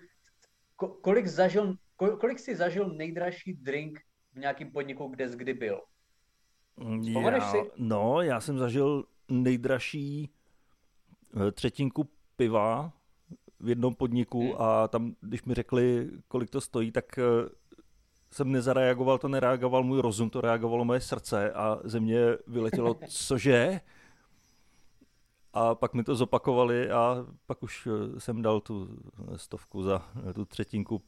kolik, 0.76 1.26
zažil, 1.26 1.74
kolik 1.96 2.38
jsi 2.38 2.56
zažil 2.56 2.88
nejdražší 2.88 3.54
drink 3.54 4.00
v 4.32 4.38
nějakém 4.38 4.72
podniku, 4.72 5.08
kde 5.08 5.28
jsi 5.28 5.36
kdy 5.36 5.54
byl? 5.54 5.82
Já, 7.20 7.40
si? 7.40 7.58
No, 7.76 8.22
já 8.22 8.40
jsem 8.40 8.58
zažil 8.58 9.04
nejdražší 9.28 10.30
eh, 11.36 11.52
třetinku 11.52 12.08
piva 12.36 12.92
v 13.60 13.68
jednom 13.68 13.94
podniku 13.94 14.40
hmm. 14.40 14.54
a 14.58 14.88
tam, 14.88 15.14
když 15.20 15.44
mi 15.44 15.54
řekli, 15.54 16.10
kolik 16.28 16.50
to 16.50 16.60
stojí, 16.60 16.92
tak 16.92 17.18
eh, 17.18 17.22
jsem 18.30 18.52
nezareagoval, 18.52 19.18
to 19.18 19.28
nereagoval 19.28 19.82
můj 19.82 20.00
rozum, 20.00 20.30
to 20.30 20.40
reagovalo 20.40 20.84
moje 20.84 21.00
srdce 21.00 21.52
a 21.52 21.78
ze 21.84 22.00
mě 22.00 22.18
vyletělo, 22.46 22.96
cože? 23.08 23.80
A 25.52 25.74
pak 25.74 25.94
mi 25.94 26.04
to 26.04 26.14
zopakovali 26.14 26.90
a 26.90 27.26
pak 27.46 27.62
už 27.62 27.88
eh, 27.90 28.20
jsem 28.20 28.42
dal 28.42 28.60
tu 28.60 28.98
stovku 29.36 29.82
za 29.82 30.02
tu 30.34 30.44
třetinku 30.44 31.02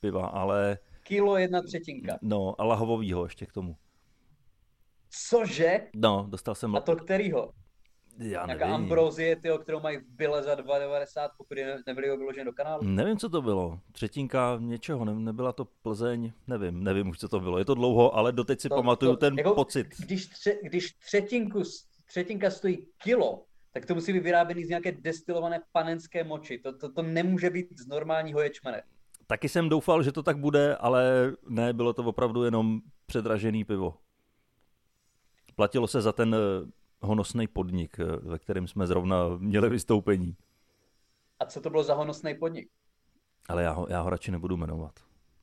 piva, 0.00 0.26
ale... 0.26 0.78
Kilo 1.02 1.36
jedna 1.36 1.62
třetinka. 1.62 2.18
No, 2.22 2.54
a 2.58 2.64
lahovovýho 2.64 3.24
ještě 3.24 3.46
k 3.46 3.52
tomu. 3.52 3.76
Cože? 5.28 5.80
No, 5.96 6.26
dostal 6.28 6.54
jsem... 6.54 6.76
A 6.76 6.80
to 6.80 6.96
kterýho? 6.96 7.52
Já 8.18 8.46
Nějaká 8.46 8.66
nevím. 8.66 8.74
ambrozie, 8.74 9.36
tyjo, 9.36 9.58
kterou 9.58 9.80
mají 9.80 9.96
v 9.96 10.04
byle 10.08 10.42
za 10.42 10.54
2,90, 10.54 11.28
pokud 11.38 11.56
ne, 11.56 11.78
nebyli 11.86 12.08
ho 12.08 12.16
vyložen 12.16 12.46
do 12.46 12.52
kanálu? 12.52 12.82
Nevím, 12.84 13.18
co 13.18 13.28
to 13.28 13.42
bylo. 13.42 13.80
Třetinka 13.92 14.56
něčeho, 14.60 15.04
ne, 15.04 15.14
nebyla 15.14 15.52
to 15.52 15.64
Plzeň, 15.82 16.32
nevím, 16.46 16.84
nevím 16.84 17.08
už, 17.08 17.18
co 17.18 17.28
to 17.28 17.40
bylo. 17.40 17.58
Je 17.58 17.64
to 17.64 17.74
dlouho, 17.74 18.16
ale 18.16 18.32
doteď 18.32 18.60
si 18.60 18.68
to, 18.68 18.74
pamatuju 18.74 19.12
to, 19.12 19.16
ten 19.16 19.38
jako, 19.38 19.54
pocit. 19.54 19.86
Když, 19.98 20.26
tře, 20.26 20.54
když 20.62 20.92
třetinku, 20.92 21.62
třetinka 22.04 22.50
stojí 22.50 22.86
kilo, 22.98 23.44
tak 23.72 23.86
to 23.86 23.94
musí 23.94 24.12
být 24.12 24.22
vyráběný 24.22 24.64
z 24.64 24.68
nějaké 24.68 24.92
destilované 24.92 25.60
panenské 25.72 26.24
moči. 26.24 26.58
To, 26.58 26.78
to, 26.78 26.92
to 26.92 27.02
nemůže 27.02 27.50
být 27.50 27.80
z 27.80 27.86
normálního 27.86 28.40
ječmene. 28.40 28.82
Taky 29.26 29.48
jsem 29.48 29.68
doufal, 29.68 30.02
že 30.02 30.12
to 30.12 30.22
tak 30.22 30.38
bude, 30.38 30.76
ale 30.76 31.32
ne, 31.48 31.72
bylo 31.72 31.92
to 31.92 32.02
opravdu 32.02 32.44
jenom 32.44 32.80
předražený 33.06 33.64
pivo. 33.64 33.94
Platilo 35.56 35.86
se 35.86 36.00
za 36.00 36.12
ten 36.12 36.34
eh, 36.34 36.70
honosný 37.00 37.46
podnik, 37.46 37.96
eh, 38.00 38.04
ve 38.22 38.38
kterém 38.38 38.68
jsme 38.68 38.86
zrovna 38.86 39.28
měli 39.38 39.68
vystoupení. 39.68 40.36
A 41.40 41.46
co 41.46 41.60
to 41.60 41.70
bylo 41.70 41.82
za 41.82 41.94
honosný 41.94 42.34
podnik? 42.34 42.68
Ale 43.48 43.62
já 43.62 43.70
ho, 43.70 43.86
já 43.90 44.00
ho 44.00 44.10
radši 44.10 44.30
nebudu 44.30 44.56
jmenovat. 44.56 44.92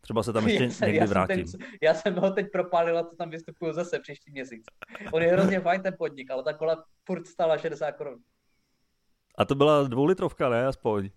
Třeba 0.01 0.23
se 0.23 0.33
tam 0.33 0.47
ještě 0.47 0.63
já 0.63 0.69
jsem, 0.69 0.85
někdy 0.85 0.99
já 0.99 1.05
vrátím. 1.05 1.47
Jsem 1.47 1.59
ten, 1.59 1.69
já 1.81 1.93
jsem 1.93 2.15
ho 2.15 2.31
teď 2.31 2.51
propálil 2.51 2.97
a 2.97 3.03
to 3.03 3.15
tam 3.15 3.29
vystupuju 3.29 3.73
zase 3.73 3.99
příští 3.99 4.31
měsíc. 4.31 4.65
On 5.13 5.21
je 5.21 5.31
hrozně 5.31 5.59
fajn 5.59 5.81
ten 5.81 5.95
podnik, 5.97 6.31
ale 6.31 6.43
ta 6.43 6.53
kola 6.53 6.83
furt 7.05 7.27
stála 7.27 7.57
60 7.57 7.91
korun. 7.91 8.19
A 9.37 9.45
to 9.45 9.55
byla 9.55 9.83
dvoulitrovka, 9.83 10.49
ne? 10.49 10.67
Aspoň. 10.67 11.09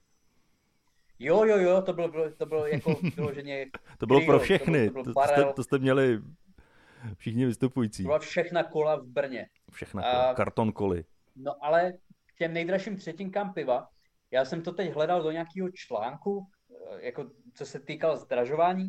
Jo, 1.19 1.45
jo, 1.45 1.59
jo, 1.59 1.83
to 1.83 1.93
bylo, 1.93 2.13
to 2.37 2.47
bylo 2.47 2.67
jako 2.67 2.97
vyloženě... 3.17 3.67
to 3.99 4.07
bylo 4.07 4.21
pro 4.21 4.39
všechny, 4.39 4.87
to, 4.87 4.93
bylo, 4.93 5.05
to, 5.05 5.13
to, 5.13 5.21
jste, 5.21 5.45
to 5.45 5.63
jste 5.63 5.79
měli 5.79 6.21
všichni 7.15 7.47
vystupující. 7.47 8.03
To 8.03 8.07
byla 8.07 8.19
všechna 8.19 8.65
kola 8.65 8.97
v 8.97 9.07
Brně. 9.07 9.47
Všechna 9.71 10.03
kola, 10.03 10.31
a, 10.31 10.35
karton 10.35 10.73
koly. 10.73 11.05
No 11.37 11.65
ale 11.65 11.93
k 12.27 12.35
těm 12.39 12.53
nejdražším 12.53 12.97
třetinkám 12.97 13.55
piva, 13.55 13.89
já 14.31 14.45
jsem 14.45 14.63
to 14.63 14.73
teď 14.73 14.95
hledal 14.95 15.23
do 15.23 15.31
nějakého 15.31 15.71
článku, 15.71 16.47
eh, 16.71 17.07
jako 17.07 17.31
co 17.55 17.67
se 17.67 17.81
týkal 17.81 18.17
zdražování 18.17 18.89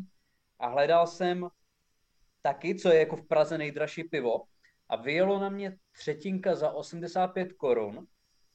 a 0.58 0.68
hledal 0.68 1.06
jsem 1.06 1.48
taky, 2.42 2.74
co 2.74 2.88
je 2.88 2.98
jako 2.98 3.16
v 3.16 3.26
Praze 3.26 3.58
nejdražší 3.58 4.04
pivo 4.04 4.42
a 4.88 4.96
vyjelo 4.96 5.38
na 5.38 5.48
mě 5.48 5.76
třetinka 5.92 6.54
za 6.54 6.70
85 6.70 7.52
korun 7.52 8.06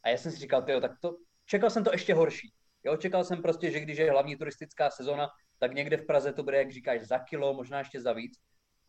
a 0.03 0.09
já 0.09 0.17
jsem 0.17 0.31
si 0.31 0.37
říkal, 0.37 0.61
tyjo, 0.61 0.81
tak 0.81 0.91
to, 1.01 1.17
čekal 1.45 1.69
jsem 1.69 1.83
to 1.83 1.91
ještě 1.91 2.13
horší. 2.13 2.53
Jo, 2.83 2.97
čekal 2.97 3.23
jsem 3.23 3.41
prostě, 3.41 3.71
že 3.71 3.79
když 3.79 3.97
je 3.97 4.11
hlavní 4.11 4.35
turistická 4.35 4.89
sezona, 4.89 5.29
tak 5.59 5.73
někde 5.73 5.97
v 5.97 6.05
Praze 6.05 6.33
to 6.33 6.43
bude, 6.43 6.57
jak 6.57 6.71
říkáš, 6.71 7.01
za 7.01 7.19
kilo, 7.19 7.53
možná 7.53 7.79
ještě 7.79 8.01
za 8.01 8.13
víc. 8.13 8.39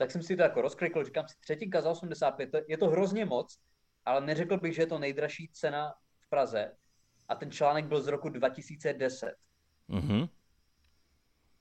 Tak 0.03 0.11
jsem 0.11 0.23
si 0.23 0.37
to 0.37 0.43
jako 0.43 0.63
rozklikl, 0.63 1.05
říkám 1.05 1.29
si, 1.29 1.35
třetinka 1.41 1.81
za 1.81 1.91
85, 1.91 2.51
je 2.69 2.79
to 2.79 2.89
hrozně 2.89 3.25
moc, 3.25 3.59
ale 4.05 4.21
neřekl 4.21 4.59
bych, 4.59 4.75
že 4.75 4.83
je 4.83 4.87
to 4.87 4.99
nejdražší 4.99 5.49
cena 5.53 5.95
v 6.19 6.31
Praze. 6.31 6.73
A 7.29 7.35
ten 7.35 7.51
článek 7.51 7.87
byl 7.87 8.03
z 8.03 8.07
roku 8.07 8.29
2010. 8.29 9.35
Mm-hmm. 9.89 10.29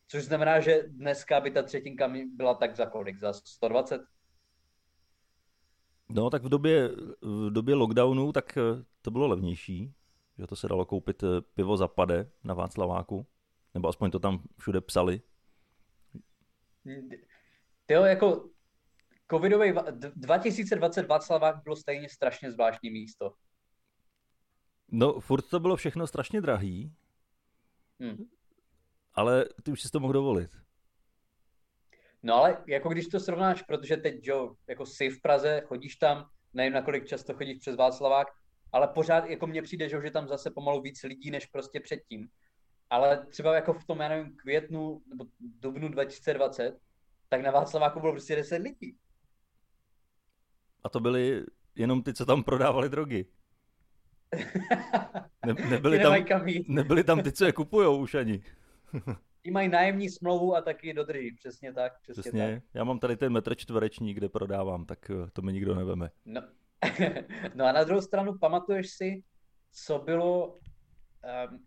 Což 0.07 0.23
znamená, 0.23 0.59
že 0.59 0.83
dneska 0.87 1.39
by 1.41 1.51
ta 1.51 1.63
třetinka 1.63 2.13
byla 2.35 2.53
tak 2.53 2.75
za 2.75 2.85
kolik? 2.85 3.19
Za 3.19 3.33
120? 3.33 4.01
No, 6.09 6.29
tak 6.29 6.43
v 6.43 6.49
době, 6.49 6.89
v 7.21 7.49
době 7.49 7.75
lockdownu 7.75 8.31
tak 8.31 8.57
eh, 8.57 8.61
to 9.01 9.11
bylo 9.11 9.27
levnější, 9.27 9.93
že 10.37 10.47
to 10.47 10.55
se 10.55 10.67
dalo 10.67 10.85
koupit 10.85 11.23
eh, 11.23 11.27
pivo 11.41 11.77
za 11.77 11.87
pade 11.87 12.31
na 12.43 12.53
Václaváku, 12.53 13.27
nebo 13.73 13.87
aspoň 13.87 14.11
to 14.11 14.19
tam 14.19 14.43
všude 14.59 14.81
psali. 14.81 15.21
Jo, 17.91 18.03
jako 18.03 18.49
covidový 19.31 19.73
2020 20.15 21.07
Václavák 21.07 21.63
bylo 21.63 21.75
stejně 21.75 22.09
strašně 22.09 22.51
zvláštní 22.51 22.89
místo. 22.89 23.33
No, 24.91 25.19
furt 25.19 25.41
to 25.41 25.59
bylo 25.59 25.75
všechno 25.75 26.07
strašně 26.07 26.41
drahý, 26.41 26.93
hmm. 27.99 28.29
ale 29.13 29.45
ty 29.63 29.71
už 29.71 29.81
si 29.81 29.89
to 29.89 29.99
mohl 29.99 30.13
dovolit. 30.13 30.51
No 32.23 32.35
ale 32.35 32.63
jako 32.67 32.89
když 32.89 33.07
to 33.07 33.19
srovnáš, 33.19 33.61
protože 33.61 33.97
teď, 33.97 34.27
jo, 34.27 34.55
jako 34.67 34.85
jsi 34.85 35.09
v 35.09 35.21
Praze, 35.21 35.61
chodíš 35.65 35.95
tam, 35.95 36.29
nevím, 36.53 36.73
nakolik 36.73 37.07
často 37.07 37.33
chodíš 37.33 37.57
přes 37.57 37.75
Václavák, 37.75 38.27
ale 38.71 38.87
pořád 38.87 39.25
jako 39.25 39.47
mně 39.47 39.61
přijde, 39.61 39.89
že, 39.89 40.01
že 40.01 40.11
tam 40.11 40.27
zase 40.27 40.51
pomalu 40.51 40.81
víc 40.81 41.03
lidí, 41.03 41.31
než 41.31 41.45
prostě 41.45 41.79
předtím. 41.79 42.27
Ale 42.89 43.25
třeba 43.25 43.55
jako 43.55 43.73
v 43.73 43.85
tom, 43.85 43.99
já 43.99 44.09
nevím, 44.09 44.35
květnu 44.35 45.01
nebo 45.09 45.25
dubnu 45.39 45.89
2020, 45.89 46.79
tak 47.31 47.41
na 47.41 47.51
Václaváku 47.51 47.99
bylo 47.99 48.11
prostě 48.11 48.35
10 48.35 48.57
lidí. 48.57 48.97
A 50.83 50.89
to 50.89 50.99
byli 50.99 51.45
jenom 51.75 52.03
ty, 52.03 52.13
co 52.13 52.25
tam 52.25 52.43
prodávali 52.43 52.89
drogy. 52.89 53.25
Ne, 55.45 55.53
nebyli, 55.53 55.99
tam, 55.99 56.13
nebyli 56.67 57.03
tam 57.03 57.23
ty, 57.23 57.31
co 57.31 57.45
je 57.45 57.53
kupujou 57.53 57.97
už 57.97 58.15
ani. 58.15 58.43
Ti 59.43 59.51
mají 59.51 59.69
nájemní 59.69 60.09
smlouvu 60.09 60.55
a 60.55 60.61
taky 60.61 60.93
dodrží, 60.93 61.35
přesně 61.35 61.73
tak. 61.73 62.01
Přesně, 62.01 62.21
přesně. 62.21 62.55
Tak. 62.55 62.63
Já 62.73 62.83
mám 62.83 62.99
tady 62.99 63.17
ten 63.17 63.33
metr 63.33 63.55
čtvereční, 63.55 64.13
kde 64.13 64.29
prodávám, 64.29 64.85
tak 64.85 65.09
eh, 65.09 65.29
to 65.33 65.41
mi 65.41 65.53
nikdo 65.53 65.75
neveme. 65.75 66.09
No. 66.25 66.41
no 67.55 67.65
a 67.65 67.71
na 67.71 67.83
druhou 67.83 68.01
stranu 68.01 68.37
pamatuješ 68.37 68.89
si, 68.89 69.23
co 69.71 69.99
bylo 69.99 70.47
um, 70.47 71.65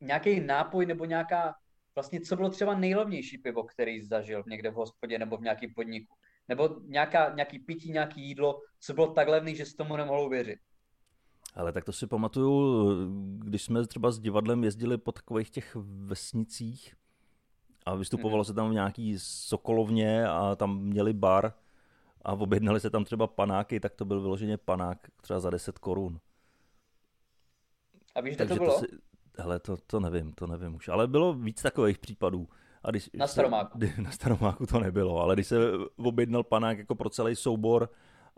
nějaký 0.00 0.40
nápoj 0.40 0.86
nebo 0.86 1.04
nějaká, 1.04 1.54
vlastně 1.94 2.20
co 2.20 2.36
bylo 2.36 2.50
třeba 2.50 2.74
nejlevnější 2.74 3.38
pivo, 3.38 3.64
který 3.64 4.02
zažil 4.02 4.42
někde 4.46 4.70
v 4.70 4.74
hospodě 4.74 5.18
nebo 5.18 5.36
v 5.36 5.42
nějakém 5.42 5.74
podniku. 5.74 6.14
Nebo 6.48 6.68
nějaká, 6.86 7.34
nějaký 7.34 7.58
pití, 7.58 7.92
nějaký 7.92 8.22
jídlo, 8.22 8.60
co 8.80 8.94
bylo 8.94 9.12
tak 9.12 9.28
levný, 9.28 9.56
že 9.56 9.66
si 9.66 9.76
tomu 9.76 9.96
nemohlo 9.96 10.28
věřit. 10.28 10.58
Ale 11.54 11.72
tak 11.72 11.84
to 11.84 11.92
si 11.92 12.06
pamatuju, 12.06 12.90
když 13.38 13.62
jsme 13.62 13.86
třeba 13.86 14.10
s 14.10 14.18
divadlem 14.18 14.64
jezdili 14.64 14.98
po 14.98 15.12
takových 15.12 15.50
těch 15.50 15.76
vesnicích 15.84 16.94
a 17.86 17.94
vystupovalo 17.94 18.40
mm. 18.40 18.44
se 18.44 18.54
tam 18.54 18.70
v 18.70 18.72
nějaký 18.72 19.18
sokolovně 19.18 20.26
a 20.26 20.56
tam 20.56 20.82
měli 20.82 21.12
bar 21.12 21.52
a 22.22 22.32
objednali 22.32 22.80
se 22.80 22.90
tam 22.90 23.04
třeba 23.04 23.26
panáky, 23.26 23.80
tak 23.80 23.94
to 23.94 24.04
byl 24.04 24.20
vyloženě 24.20 24.56
panák 24.56 24.98
třeba 25.20 25.40
za 25.40 25.50
10 25.50 25.78
korun. 25.78 26.20
A 28.14 28.20
víš, 28.20 28.36
kde 28.36 28.46
to 28.46 28.54
bylo? 28.54 28.80
To 28.80 28.86
si, 28.86 28.86
hele, 29.38 29.60
to, 29.60 29.76
to 29.86 30.00
nevím, 30.00 30.32
to 30.32 30.46
nevím 30.46 30.74
už. 30.74 30.88
Ale 30.88 31.06
bylo 31.06 31.34
víc 31.34 31.62
takových 31.62 31.98
případů. 31.98 32.48
A 32.82 32.90
když 32.90 33.10
na 33.14 33.26
Staromáku. 33.26 33.78
Se, 33.80 34.02
na 34.02 34.10
Staromáku 34.10 34.66
to 34.66 34.80
nebylo, 34.80 35.20
ale 35.20 35.34
když 35.34 35.46
se 35.46 35.56
objednal 35.96 36.42
panák 36.42 36.78
jako 36.78 36.94
pro 36.94 37.10
celý 37.10 37.36
soubor 37.36 37.90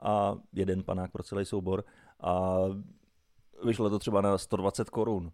a 0.02 0.36
jeden 0.52 0.82
panák 0.82 1.12
pro 1.12 1.22
celý 1.22 1.44
soubor 1.44 1.84
a 2.20 2.56
vyšlo 3.64 3.90
to 3.90 3.98
třeba 3.98 4.20
na 4.20 4.38
120 4.38 4.90
korun. 4.90 5.32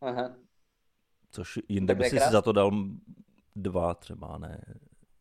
Aha. 0.00 0.34
Což 1.30 1.58
jinde 1.68 1.94
by 1.94 2.04
si 2.04 2.18
za 2.18 2.42
to 2.42 2.52
dal 2.52 2.70
dva 3.56 3.94
třeba, 3.94 4.38
ne, 4.38 4.64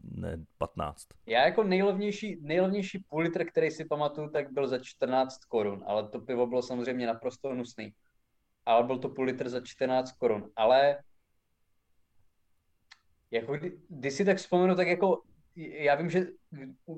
ne 0.03 0.45
15. 0.57 1.07
Já 1.25 1.45
jako 1.45 1.63
nejlevnější, 1.63 2.37
nejlevnější 2.41 2.99
půl 2.99 3.21
litr, 3.21 3.45
který 3.45 3.71
si 3.71 3.85
pamatuju, 3.85 4.29
tak 4.29 4.51
byl 4.51 4.67
za 4.67 4.79
14 4.79 5.45
korun, 5.45 5.83
ale 5.87 6.09
to 6.09 6.19
pivo 6.19 6.47
bylo 6.47 6.61
samozřejmě 6.61 7.07
naprosto 7.07 7.53
nusný. 7.53 7.93
Ale 8.67 8.83
byl 8.83 8.99
to 8.99 9.09
půl 9.09 9.25
litr 9.25 9.49
za 9.49 9.61
14 9.61 10.11
korun. 10.11 10.51
Ale 10.55 11.03
jako 13.31 13.53
kdy, 13.53 13.79
když 13.89 14.13
si 14.13 14.25
tak 14.25 14.37
vzpomenu, 14.37 14.75
tak 14.75 14.87
jako 14.87 15.23
já 15.55 15.95
vím, 15.95 16.09
že 16.09 16.25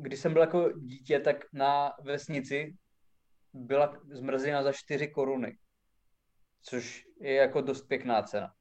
když 0.02 0.20
jsem 0.20 0.34
byl 0.34 0.42
jako 0.42 0.72
dítě, 0.72 1.20
tak 1.20 1.46
na 1.54 1.94
vesnici 2.04 2.78
byla 3.54 4.02
zmrzlina 4.12 4.64
za 4.64 4.72
4 4.72 5.08
koruny, 5.08 5.58
což 6.62 7.06
je 7.22 7.34
jako 7.34 7.62
dost 7.62 7.82
pěkná 7.82 8.22
cena. 8.24 8.54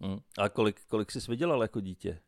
Hmm. 0.00 0.18
A 0.38 0.48
kolik, 0.48 0.84
kolik 0.86 1.10
jsi 1.10 1.30
vydělal 1.30 1.62
jako 1.62 1.80
dítě? 1.80 2.20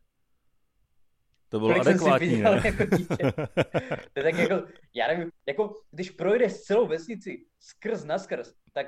To 1.49 1.59
bylo 1.59 1.73
kolik 1.73 1.87
adekvátní, 1.87 2.31
jsem 2.31 2.37
si 2.37 2.43
ne? 2.43 2.63
jako 2.65 2.97
dítě. 2.97 3.33
to 4.13 4.21
je 4.21 4.23
tak 4.23 4.35
jako, 4.35 4.69
já 4.95 5.09
nevím, 5.09 5.31
jako 5.47 5.83
když 5.91 6.11
projdeš 6.11 6.61
celou 6.61 6.87
vesnici 6.87 7.47
skrz 7.59 8.05
na 8.05 8.19
skrz, 8.19 8.55
tak 8.73 8.87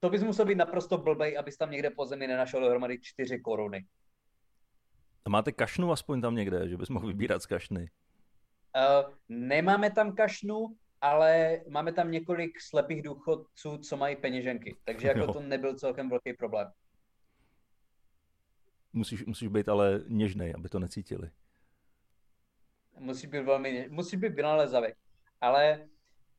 to 0.00 0.10
bys 0.10 0.22
musel 0.22 0.46
být 0.46 0.54
naprosto 0.54 0.98
blbej, 0.98 1.38
abys 1.38 1.56
tam 1.56 1.70
někde 1.70 1.90
po 1.90 2.06
zemi 2.06 2.26
nenašel 2.26 2.60
dohromady 2.60 2.98
4 3.00 3.38
koruny. 3.38 3.86
A 5.24 5.30
máte 5.30 5.52
kašnu 5.52 5.92
aspoň 5.92 6.20
tam 6.20 6.34
někde, 6.34 6.68
že 6.68 6.76
bys 6.76 6.88
mohl 6.88 7.06
vybírat 7.06 7.42
z 7.42 7.46
kašny? 7.46 7.90
Uh, 8.76 9.14
nemáme 9.28 9.90
tam 9.90 10.14
kašnu, 10.14 10.76
ale 11.00 11.60
máme 11.68 11.92
tam 11.92 12.10
několik 12.10 12.60
slepých 12.60 13.02
důchodců, 13.02 13.78
co 13.78 13.96
mají 13.96 14.16
peněženky, 14.16 14.76
takže 14.84 15.08
jako 15.08 15.20
jo. 15.20 15.32
to 15.32 15.40
nebyl 15.40 15.74
celkem 15.74 16.10
velký 16.10 16.32
problém. 16.32 16.70
Musíš, 18.92 19.26
musíš 19.26 19.48
být 19.48 19.68
ale 19.68 20.00
něžnej, 20.08 20.52
aby 20.56 20.68
to 20.68 20.78
necítili. 20.78 21.30
Musí 22.98 23.26
být 23.26 23.42
velmi, 23.42 23.88
musí 23.90 24.16
být 24.16 24.34
vynalezavý. 24.34 24.88
Ale 25.40 25.88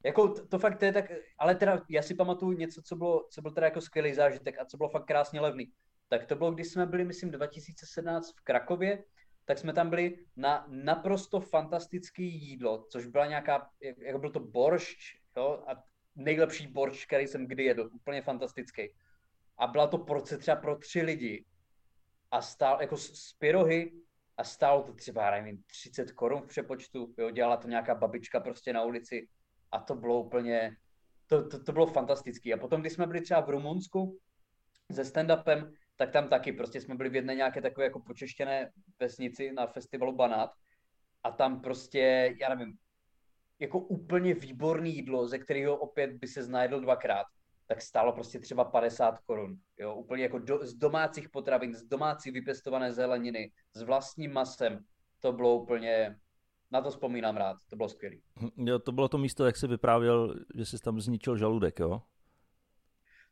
jako 0.06 0.28
to, 0.28 0.48
to 0.48 0.60
fakt 0.60 0.82
je 0.82 0.94
tak, 0.94 1.06
ale 1.40 1.56
teda 1.56 1.82
já 1.90 2.02
si 2.02 2.16
pamatuju 2.16 2.52
něco, 2.52 2.82
co 2.82 2.96
bylo, 2.96 3.28
co 3.32 3.42
byl 3.42 3.52
teda 3.52 3.68
jako 3.68 3.82
skvělý 3.82 4.14
zážitek 4.14 4.60
a 4.60 4.66
co 4.66 4.78
bylo 4.78 4.90
fakt 4.90 5.06
krásně 5.06 5.42
levný. 5.42 5.72
Tak 6.10 6.26
to 6.26 6.36
bylo, 6.36 6.52
když 6.52 6.68
jsme 6.68 6.86
byli, 6.86 7.06
myslím, 7.06 7.32
2017 7.32 8.32
v 8.32 8.42
Krakově, 8.44 9.04
tak 9.46 9.58
jsme 9.58 9.74
tam 9.74 9.90
byli 9.90 10.18
na 10.36 10.66
naprosto 10.70 11.40
fantastické 11.40 12.24
jídlo, 12.24 12.86
což 12.90 13.06
byla 13.06 13.26
nějaká, 13.26 13.70
jako 13.98 14.20
byl 14.20 14.30
to 14.30 14.40
boršč, 14.40 15.18
jo, 15.38 15.64
a 15.68 15.84
nejlepší 16.16 16.68
boršč, 16.68 17.06
který 17.06 17.28
jsem 17.28 17.48
kdy 17.48 17.64
jedl, 17.64 17.90
úplně 17.94 18.22
fantastický. 18.22 18.94
A 19.58 19.68
byla 19.68 19.88
to 19.88 19.98
porce 19.98 20.38
třeba 20.38 20.56
pro 20.56 20.76
tři 20.76 21.02
lidi 21.02 21.46
a 22.32 22.42
stál 22.42 22.82
jako 22.82 22.98
z 22.98 23.34
pyrohy 23.40 23.92
a 24.38 24.44
stálo 24.44 24.84
to 24.84 24.94
třeba, 24.94 25.32
nevím, 25.32 25.64
30 25.64 26.12
korun 26.12 26.42
v 26.42 26.48
přepočtu, 26.48 27.14
jo, 27.18 27.30
dělala 27.30 27.58
to 27.58 27.68
nějaká 27.68 27.96
babička 27.96 28.40
prostě 28.40 28.74
na 28.74 28.84
ulici 28.84 29.28
a 29.72 29.80
to 29.80 29.96
bylo 29.96 30.24
úplně, 30.24 30.76
to, 31.28 31.48
to, 31.48 31.64
to 31.64 31.72
bylo 31.72 31.86
fantastické. 31.88 32.54
A 32.54 32.58
potom, 32.58 32.82
když 32.82 32.94
jsme 32.94 33.08
byli 33.08 33.22
třeba 33.22 33.42
v 33.42 33.50
Rumunsku 33.50 34.20
se 34.92 35.04
stand-upem, 35.04 35.72
tak 35.96 36.12
tam 36.12 36.30
taky 36.30 36.52
prostě 36.52 36.82
jsme 36.82 36.96
byli 36.96 37.10
v 37.10 37.16
jedné 37.16 37.36
nějaké 37.36 37.62
takové 37.62 37.86
jako 37.86 38.00
počeštěné 38.00 38.72
vesnici 39.00 39.52
na 39.52 39.68
festivalu 39.68 40.16
Banát 40.16 40.50
a 41.24 41.32
tam 41.32 41.62
prostě, 41.62 42.34
já 42.42 42.56
nevím, 42.56 42.78
jako 43.60 43.80
úplně 43.80 44.34
výborný 44.34 44.96
jídlo, 44.96 45.28
ze 45.28 45.40
kterého 45.40 45.78
opět 45.78 46.12
by 46.12 46.28
se 46.28 46.44
znajedl 46.44 46.80
dvakrát, 46.80 47.26
tak 47.68 47.82
stálo 47.82 48.14
prostě 48.14 48.40
třeba 48.40 48.64
50 48.64 49.20
korun. 49.20 49.58
Jo, 49.80 49.96
úplně 49.96 50.24
jako 50.24 50.40
do, 50.40 50.66
z 50.66 50.74
domácích 50.74 51.30
potravin, 51.30 51.76
z 51.76 51.84
domácí 51.84 52.32
vypěstované 52.32 52.94
zeleniny, 52.94 53.52
s 53.74 53.82
vlastním 53.82 54.34
masem. 54.34 54.80
To 55.20 55.34
bylo 55.34 55.56
úplně, 55.56 56.16
na 56.72 56.82
to 56.82 56.90
vzpomínám 56.90 57.38
rád, 57.38 57.58
to 57.70 57.76
bylo 57.76 57.90
skvělé. 57.90 58.16
Hm, 58.42 58.68
jo, 58.68 58.80
to 58.80 58.92
bylo 58.92 59.08
to 59.08 59.18
místo, 59.18 59.46
jak 59.46 59.58
se 59.58 59.68
vyprávěl, 59.68 60.36
že 60.56 60.66
jsi 60.66 60.78
tam 60.80 61.02
zničil 61.02 61.38
žaludek, 61.38 61.80
jo? 61.80 62.02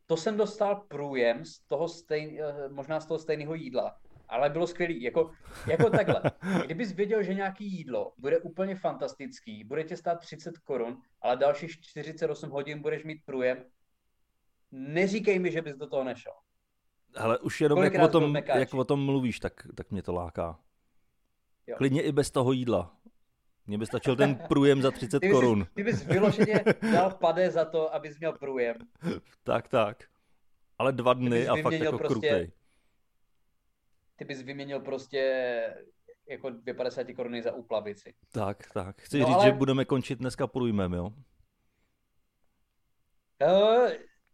To 0.06 0.18
jsem 0.18 0.38
dostal 0.38 0.76
průjem 0.76 1.46
z 1.46 1.60
toho 1.60 1.88
stejn, 1.88 2.38
eh, 2.42 2.70
možná 2.70 3.00
z 3.00 3.06
toho 3.06 3.20
stejného 3.20 3.54
jídla, 3.56 3.98
ale 4.28 4.50
bylo 4.50 4.68
skvělý. 4.68 5.02
Jako, 5.02 5.32
jako 5.68 5.90
takhle. 5.90 6.22
Kdybys 6.66 6.92
věděl, 6.92 7.24
že 7.24 7.34
nějaký 7.34 7.66
jídlo 7.66 8.14
bude 8.18 8.40
úplně 8.40 8.76
fantastický, 8.76 9.64
bude 9.64 9.84
tě 9.84 9.98
stát 9.98 10.16
30 10.16 10.58
korun, 10.58 11.02
ale 11.22 11.38
dalších 11.38 11.82
48 11.82 12.50
hodin 12.50 12.82
budeš 12.82 13.04
mít 13.04 13.22
průjem, 13.26 13.66
neříkej 14.72 15.40
mi, 15.40 15.52
že 15.52 15.62
bys 15.62 15.76
do 15.76 15.88
toho 15.88 16.04
nešel. 16.04 16.34
Ale 17.16 17.40
už 17.40 17.62
jenom 17.62 17.84
jak 17.84 17.94
o, 18.04 18.08
tom, 18.08 18.36
jak 18.36 18.74
o 18.74 18.84
tom 18.84 19.06
mluvíš, 19.06 19.40
tak, 19.40 19.54
tak 19.76 19.92
mě 19.92 20.04
to 20.04 20.14
láká. 20.14 20.60
Jo. 21.68 21.76
Klidně 21.78 22.02
i 22.02 22.12
bez 22.12 22.32
toho 22.32 22.52
jídla. 22.52 22.96
Mně 23.70 23.78
by 23.78 23.86
stačil 23.86 24.16
ten 24.16 24.36
průjem 24.36 24.82
za 24.82 24.92
30 24.92 25.20
ty 25.20 25.30
korun. 25.30 25.68
Ty 25.74 25.84
bys 25.84 26.06
vyloženě 26.06 26.64
dal 26.94 27.12
pade 27.12 27.52
za 27.52 27.66
to, 27.66 27.94
abys 27.94 28.20
měl 28.20 28.34
průjem. 28.34 28.76
tak, 29.44 29.68
tak. 29.68 30.04
Ale 30.78 30.92
dva 30.92 31.14
dny 31.14 31.48
a 31.48 31.56
fakt 31.62 31.74
jako 31.74 31.98
prostě, 31.98 32.14
krutej. 32.14 32.52
Ty 34.16 34.26
bys 34.26 34.42
vyměnil 34.42 34.80
prostě 34.80 35.20
jako 36.30 36.50
250 36.50 37.08
koruny 37.16 37.42
za 37.42 37.54
úplavici. 37.54 38.14
Tak, 38.32 38.72
tak. 38.74 39.02
Chci 39.02 39.20
no, 39.20 39.26
říct, 39.26 39.36
ale... 39.36 39.46
že 39.46 39.52
budeme 39.52 39.86
končit 39.86 40.20
dneska 40.20 40.48
průjmem, 40.48 40.94
jo? 40.94 41.10
Uh, 43.46 43.90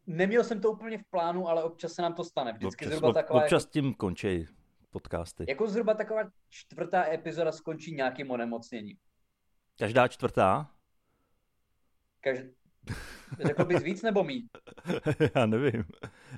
neměl 0.08 0.43
jsem 0.43 0.62
to 0.62 0.71
úplně 0.71 0.98
v 0.98 1.06
plánu, 1.10 1.48
ale 1.48 1.63
občas 1.63 1.93
se 1.93 2.02
nám 2.02 2.13
to 2.13 2.24
stane. 2.24 2.54
Vždycky 2.54 2.86
občas, 2.86 2.98
zhruba 2.98 3.13
taková... 3.13 3.43
Občas 3.43 3.65
tím 3.65 3.93
končí 3.93 4.48
podcasty. 4.91 5.45
Jako 5.48 5.67
zhruba 5.67 5.93
taková 5.93 6.21
čtvrtá 6.50 7.13
epizoda 7.13 7.52
skončí 7.52 7.95
nějakým 7.95 8.32
onemocněním. 8.32 8.98
Každá 9.79 10.07
čtvrtá? 10.07 10.71
Každ... 12.21 12.45
Řekl 13.45 13.65
bys 13.65 13.83
víc 13.83 14.01
nebo 14.01 14.23
mít? 14.23 14.57
Já 15.35 15.45
nevím. 15.45 15.83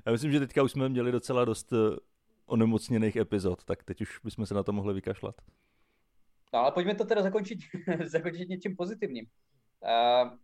Já 0.06 0.12
myslím, 0.12 0.32
že 0.32 0.39
teďka 0.39 0.63
už 0.63 0.71
jsme 0.71 0.89
měli 0.89 1.12
docela 1.12 1.45
dost 1.45 1.73
eh, 1.73 1.97
onemocněných 2.45 3.15
epizod, 3.15 3.63
tak 3.65 3.84
teď 3.84 4.02
už 4.02 4.19
bychom 4.23 4.45
se 4.45 4.54
na 4.54 4.63
to 4.63 4.71
mohli 4.71 4.93
vykašlat. 4.93 5.36
No 6.54 6.60
ale 6.60 6.71
pojďme 6.71 6.95
to 6.95 7.06
teda 7.06 7.21
zakončit, 7.21 7.60
zakončit 8.06 8.50
něčím 8.50 8.76
pozitivním. 8.76 9.26
Uh, 9.82 10.38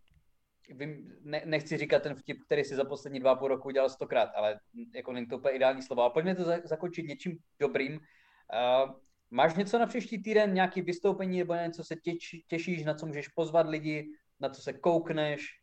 vím, 0.78 1.12
ne, 1.22 1.42
nechci 1.44 1.76
říkat 1.76 2.02
ten 2.02 2.14
vtip, 2.14 2.42
který 2.46 2.64
si 2.64 2.74
za 2.74 2.84
poslední 2.84 3.20
dva 3.20 3.34
půl 3.34 3.48
roku 3.48 3.68
udělal 3.68 3.90
stokrát, 3.90 4.30
ale 4.34 4.60
jako 4.94 5.12
není 5.12 5.26
to 5.26 5.38
úplně 5.38 5.54
ideální 5.54 5.82
slovo. 5.82 6.02
A 6.02 6.10
pojďme 6.10 6.34
to 6.34 6.44
za, 6.44 6.56
zakončit 6.64 7.02
něčím 7.02 7.38
dobrým. 7.58 7.92
Uh, 7.94 8.90
máš 9.34 9.54
něco 9.54 9.78
na 9.78 9.86
příští 9.86 10.22
týden, 10.22 10.54
nějaký 10.54 10.82
vystoupení 10.82 11.38
nebo 11.38 11.54
něco 11.54 11.84
se 11.84 11.96
těč, 11.96 12.36
těšíš, 12.48 12.84
na 12.84 12.94
co 12.94 13.06
můžeš 13.06 13.28
pozvat 13.28 13.68
lidi, 13.68 14.08
na 14.40 14.48
co 14.48 14.62
se 14.62 14.72
koukneš? 14.72 15.60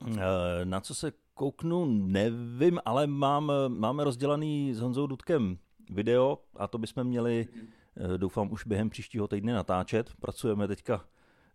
Uh, 0.00 0.18
na 0.64 0.80
co 0.80 0.94
se 0.94 1.12
kouknu, 1.34 1.84
nevím, 1.84 2.80
ale 2.84 3.06
mám, 3.06 3.52
máme 3.68 4.04
rozdělaný 4.04 4.74
s 4.74 4.80
Honzou 4.80 5.06
Dudkem 5.06 5.58
video 5.90 6.38
a 6.56 6.68
to 6.68 6.78
bychom 6.78 7.04
měli, 7.04 7.48
mm-hmm. 7.52 8.16
doufám, 8.16 8.52
už 8.52 8.66
během 8.66 8.90
příštího 8.90 9.28
týdne 9.28 9.52
natáčet. 9.52 10.10
Pracujeme 10.20 10.68
teďka 10.68 11.04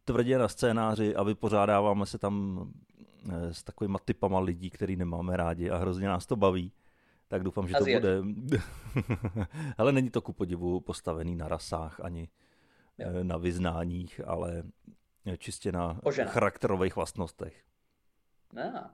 tvrdě 0.05 0.38
na 0.38 0.47
scénáři 0.47 1.15
a 1.15 1.23
vypořádáváme 1.23 2.05
se 2.05 2.17
tam 2.17 2.65
eh, 3.29 3.53
s 3.53 3.63
takovými 3.63 3.97
typama 4.05 4.39
lidí, 4.39 4.69
který 4.69 4.95
nemáme 4.95 5.38
rádi 5.38 5.69
a 5.69 5.77
hrozně 5.77 6.08
nás 6.08 6.25
to 6.25 6.36
baví. 6.36 6.71
Tak 7.29 7.43
doufám, 7.43 7.67
že 7.67 7.73
to 7.73 7.83
bude... 7.83 8.21
ale 9.77 9.91
není 9.91 10.09
to 10.09 10.21
ku 10.21 10.33
podivu 10.33 10.79
postavený 10.79 11.35
na 11.35 11.47
rasách 11.47 11.99
ani 11.99 12.29
jo. 12.97 13.07
Eh, 13.09 13.23
na 13.23 13.37
vyznáních, 13.37 14.21
ale 14.25 14.63
čistě 15.37 15.71
na 15.71 15.99
Ožená. 16.03 16.31
charakterových 16.31 16.95
vlastnostech. 16.95 17.63
No. 18.53 18.91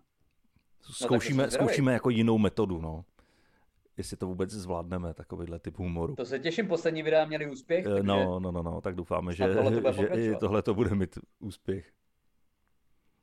Zkoušíme, 0.81 1.43
no, 1.43 1.51
zkoušíme 1.51 1.93
jako 1.93 2.09
jinou 2.09 2.37
metodu, 2.37 2.81
no 2.81 3.05
jestli 3.97 4.17
to 4.17 4.27
vůbec 4.27 4.51
zvládneme, 4.51 5.13
takovýhle 5.13 5.59
typ 5.59 5.77
humoru. 5.77 6.15
To 6.15 6.25
se 6.25 6.39
těším, 6.39 6.67
poslední 6.67 7.03
videa 7.03 7.25
měli 7.25 7.51
úspěch. 7.51 7.85
Eh, 7.85 7.89
takže... 7.89 8.03
No, 8.03 8.39
no, 8.39 8.51
no, 8.51 8.63
no, 8.63 8.81
tak 8.81 8.95
doufáme, 8.95 9.33
že, 9.33 9.47
tohle 9.53 9.93
že 9.93 10.07
i 10.07 10.35
tohle 10.35 10.61
to 10.61 10.73
bude 10.73 10.95
mít 10.95 11.19
úspěch. 11.39 11.91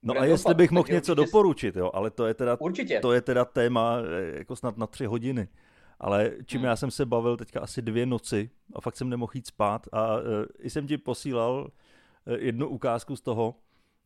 No 0.03 0.15
a 0.21 0.25
jestli 0.25 0.55
bych 0.55 0.71
mohl 0.71 0.89
něco 0.91 1.13
určitě... 1.13 1.27
doporučit, 1.27 1.77
jo, 1.77 1.91
ale 1.95 2.11
to 2.11 2.27
je 2.27 2.35
teda, 2.35 2.57
určitě. 2.61 3.01
to 3.01 3.13
je 3.13 3.21
teda 3.21 3.45
téma 3.45 3.97
eh, 3.99 4.39
jako 4.39 4.57
snad 4.57 4.77
na 4.77 4.87
tři 4.87 5.07
hodiny. 5.07 5.49
Ale 6.01 6.33
čím 6.47 6.61
hmm. 6.61 6.67
já 6.67 6.77
jsem 6.77 6.91
se 6.91 7.07
bavil 7.07 7.37
teďka 7.37 7.61
asi 7.61 7.83
dvě 7.83 8.07
noci 8.07 8.51
a 8.75 8.81
fakt 8.81 8.97
jsem 8.97 9.09
nemohl 9.09 9.33
jít 9.35 9.47
spát 9.47 9.87
a 9.93 10.17
uh, 10.17 10.23
i 10.59 10.71
jsem 10.71 10.87
ti 10.87 10.99
posílal 10.99 11.71
uh, 12.27 12.35
jednu 12.35 12.69
ukázku 12.69 13.17
z 13.17 13.21
toho 13.21 13.55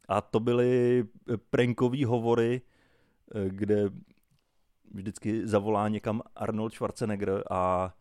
a 0.08 0.20
to 0.20 0.40
byly 0.40 1.04
prankový 1.50 2.04
hovory, 2.04 2.60
uh, 3.34 3.42
kde 3.42 3.90
vždycky 4.92 5.46
zavolá 5.46 5.88
někam 5.88 6.22
Arnold 6.34 6.72
Schwarzenegger 6.72 7.44
a 7.50 7.94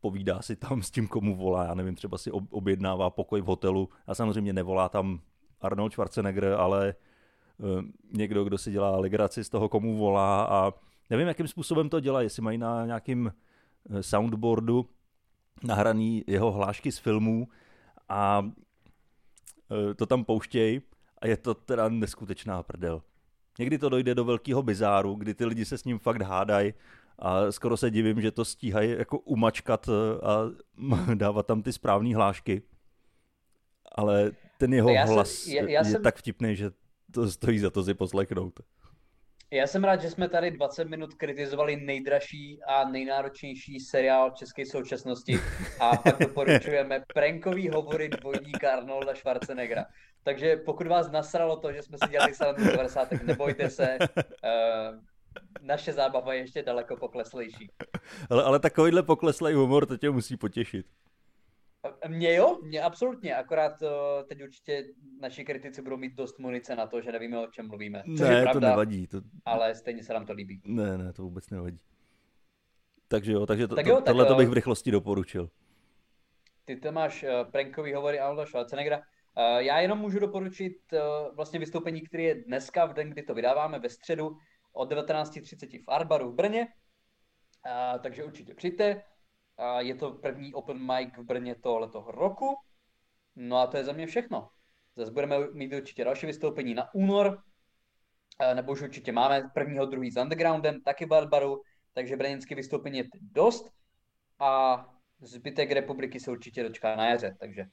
povídá 0.00 0.42
si 0.42 0.56
tam 0.56 0.82
s 0.82 0.90
tím, 0.90 1.08
komu 1.08 1.36
volá. 1.36 1.64
Já 1.64 1.74
nevím, 1.74 1.94
třeba 1.94 2.18
si 2.18 2.30
objednává 2.30 3.10
pokoj 3.10 3.40
v 3.40 3.44
hotelu. 3.44 3.88
A 4.06 4.14
samozřejmě 4.14 4.52
nevolá 4.52 4.88
tam 4.88 5.20
Arnold 5.60 5.92
Schwarzenegger, 5.92 6.44
ale 6.44 6.94
uh, 7.58 7.82
někdo, 8.12 8.44
kdo 8.44 8.58
si 8.58 8.70
dělá 8.70 8.96
legraci 8.96 9.44
z 9.44 9.48
toho, 9.48 9.68
komu 9.68 9.96
volá 9.96 10.44
a 10.44 10.72
nevím, 11.10 11.28
jakým 11.28 11.48
způsobem 11.48 11.88
to 11.88 12.00
dělá, 12.00 12.22
jestli 12.22 12.42
mají 12.42 12.58
na 12.58 12.86
nějakým 12.86 13.32
eh, 13.90 14.02
soundboardu 14.02 14.86
nahraný 15.62 16.24
jeho 16.26 16.52
hlášky 16.52 16.92
z 16.92 16.98
filmů 16.98 17.48
a 18.08 18.40
uh, 18.40 19.94
to 19.96 20.06
tam 20.06 20.24
pouštějí 20.24 20.80
a 21.18 21.26
je 21.26 21.36
to 21.36 21.54
teda 21.54 21.88
neskutečná 21.88 22.62
prdel. 22.62 23.02
Někdy 23.58 23.78
to 23.78 23.88
dojde 23.88 24.14
do 24.14 24.24
velkého 24.24 24.62
bizáru, 24.62 25.14
kdy 25.14 25.34
ty 25.34 25.44
lidi 25.44 25.64
se 25.64 25.78
s 25.78 25.84
ním 25.84 25.98
fakt 25.98 26.22
hádají 26.22 26.74
a 27.18 27.52
skoro 27.52 27.76
se 27.76 27.90
divím, 27.90 28.20
že 28.20 28.30
to 28.30 28.44
stíhají 28.44 28.90
jako 28.90 29.18
umačkat 29.18 29.88
eh, 29.88 30.26
a 30.26 31.14
dávat 31.14 31.46
tam 31.46 31.62
ty 31.62 31.72
správné 31.72 32.14
hlášky. 32.14 32.62
Ale 33.92 34.32
ten 34.60 34.74
jeho 34.74 34.90
já 34.90 35.04
hlas 35.04 35.30
jsem, 35.30 35.54
já, 35.54 35.68
já 35.68 35.80
je 35.80 35.92
jsem... 35.92 36.02
tak 36.02 36.16
vtipný, 36.16 36.56
že 36.56 36.70
to 37.12 37.30
stojí 37.30 37.58
za 37.58 37.70
to 37.70 37.82
si 37.82 37.94
poslechnout. 37.94 38.60
Já 39.50 39.66
jsem 39.66 39.84
rád, 39.84 40.02
že 40.02 40.10
jsme 40.10 40.28
tady 40.28 40.50
20 40.50 40.84
minut 40.84 41.14
kritizovali 41.14 41.76
nejdražší 41.76 42.60
a 42.62 42.88
nejnáročnější 42.88 43.80
seriál 43.80 44.30
české 44.30 44.66
současnosti 44.66 45.38
a 45.80 45.96
pak 45.96 46.18
doporučujeme 46.20 47.02
prankový 47.14 47.68
hovory 47.68 48.08
dvojníka 48.08 48.72
Arnolda 48.72 49.14
Schwarzeneggera. 49.14 49.86
Takže 50.22 50.56
pokud 50.56 50.86
vás 50.86 51.10
nasralo 51.10 51.56
to, 51.56 51.72
že 51.72 51.82
jsme 51.82 51.98
si 52.04 52.10
dělali 52.10 52.34
srandu 52.34 52.64
90, 52.64 53.08
tak 53.08 53.22
nebojte 53.22 53.70
se, 53.70 53.98
uh, 54.00 55.00
naše 55.62 55.92
zábava 55.92 56.34
je 56.34 56.40
ještě 56.40 56.62
daleko 56.62 56.96
pokleslejší. 56.96 57.70
Ale, 58.30 58.44
ale 58.44 58.58
takovýhle 58.58 59.02
pokleslej 59.02 59.54
humor 59.54 59.86
to 59.86 59.96
tě 59.96 60.10
musí 60.10 60.36
potěšit. 60.36 60.86
Mě 62.08 62.34
jo, 62.34 62.58
mě 62.62 62.82
absolutně, 62.82 63.36
akorát 63.36 63.82
uh, 63.82 63.88
teď 64.28 64.42
určitě 64.42 64.84
naši 65.20 65.44
kritici 65.44 65.82
budou 65.82 65.96
mít 65.96 66.14
dost 66.14 66.38
munice 66.38 66.76
na 66.76 66.86
to, 66.86 67.00
že 67.00 67.12
nevíme, 67.12 67.38
o 67.38 67.46
čem 67.46 67.68
mluvíme. 67.68 68.02
Což 68.18 68.28
ne, 68.28 68.36
je 68.36 68.42
pravda, 68.42 68.60
to 68.60 68.70
nevadí. 68.70 69.06
To... 69.06 69.20
Ale 69.44 69.74
stejně 69.74 70.04
se 70.04 70.12
nám 70.12 70.26
to 70.26 70.32
líbí. 70.32 70.60
Ne, 70.64 70.98
ne, 70.98 71.12
to 71.12 71.22
vůbec 71.22 71.50
nevadí. 71.50 71.80
Takže 73.08 73.32
jo, 73.32 73.46
takže 73.46 73.68
to, 73.68 73.74
tak 73.74 73.86
jo, 73.86 73.96
to, 73.96 74.02
tohle 74.02 74.26
to 74.26 74.34
bych 74.34 74.48
v 74.48 74.52
rychlosti 74.52 74.90
doporučil. 74.90 75.50
Ty 76.64 76.76
to 76.76 76.92
máš 76.92 77.22
uh, 77.22 77.50
prankový 77.50 77.94
hovory 77.94 78.20
Alda 78.20 78.46
Schwarzeneggera. 78.46 78.98
Uh, 78.98 79.04
já 79.58 79.80
jenom 79.80 79.98
můžu 79.98 80.18
doporučit 80.18 80.76
uh, 80.92 81.36
vlastně 81.36 81.58
vystoupení, 81.58 82.00
které 82.00 82.22
je 82.22 82.34
dneska, 82.34 82.86
v 82.86 82.92
den, 82.92 83.10
kdy 83.10 83.22
to 83.22 83.34
vydáváme, 83.34 83.78
ve 83.78 83.88
středu 83.88 84.36
od 84.72 84.92
19.30 84.92 85.84
v 85.84 85.88
Arbaru 85.88 86.30
v 86.30 86.34
Brně. 86.34 86.68
Uh, 87.66 88.02
takže 88.02 88.24
určitě 88.24 88.54
přijďte. 88.54 89.02
Je 89.78 89.94
to 89.94 90.10
první 90.10 90.54
open 90.54 90.78
mic 90.78 91.16
v 91.16 91.22
Brně 91.22 91.54
tohoto 91.54 92.04
roku. 92.08 92.56
No 93.36 93.56
a 93.56 93.66
to 93.66 93.76
je 93.76 93.84
za 93.84 93.92
mě 93.92 94.06
všechno. 94.06 94.48
Zase 94.96 95.12
budeme 95.12 95.36
mít 95.52 95.72
určitě 95.72 96.04
další 96.04 96.26
vystoupení 96.26 96.74
na 96.74 96.94
únor, 96.94 97.42
nebo 98.54 98.72
už 98.72 98.82
určitě 98.82 99.12
máme 99.12 99.50
prvního, 99.54 99.86
druhý 99.86 100.10
s 100.10 100.16
Undergroundem, 100.16 100.82
taky 100.82 101.06
v 101.06 101.14
Arbaru, 101.14 101.62
takže 101.92 102.16
brněnské 102.16 102.54
vystoupení 102.54 102.98
je 102.98 103.04
dost. 103.20 103.70
A 104.38 104.84
zbytek 105.20 105.70
republiky 105.70 106.20
se 106.20 106.30
určitě 106.30 106.62
dočká 106.62 106.96
na 106.96 107.08
jaře, 107.08 107.36
takže 107.40 107.64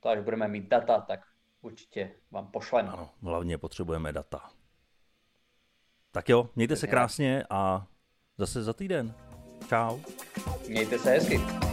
to 0.00 0.08
až 0.08 0.20
budeme 0.20 0.48
mít 0.48 0.68
data, 0.68 1.00
tak 1.00 1.20
určitě 1.60 2.14
vám 2.30 2.50
pošleme. 2.50 2.88
Ano, 2.88 3.10
hlavně 3.22 3.58
potřebujeme 3.58 4.12
data. 4.12 4.50
Tak 6.12 6.28
jo, 6.28 6.50
mějte 6.56 6.76
se 6.76 6.86
krásně 6.86 7.44
a 7.50 7.86
zase 8.38 8.62
za 8.62 8.72
týden. 8.72 9.14
Čau. 9.68 9.98
Mějte 10.68 10.98
se 10.98 11.10
hezky. 11.10 11.65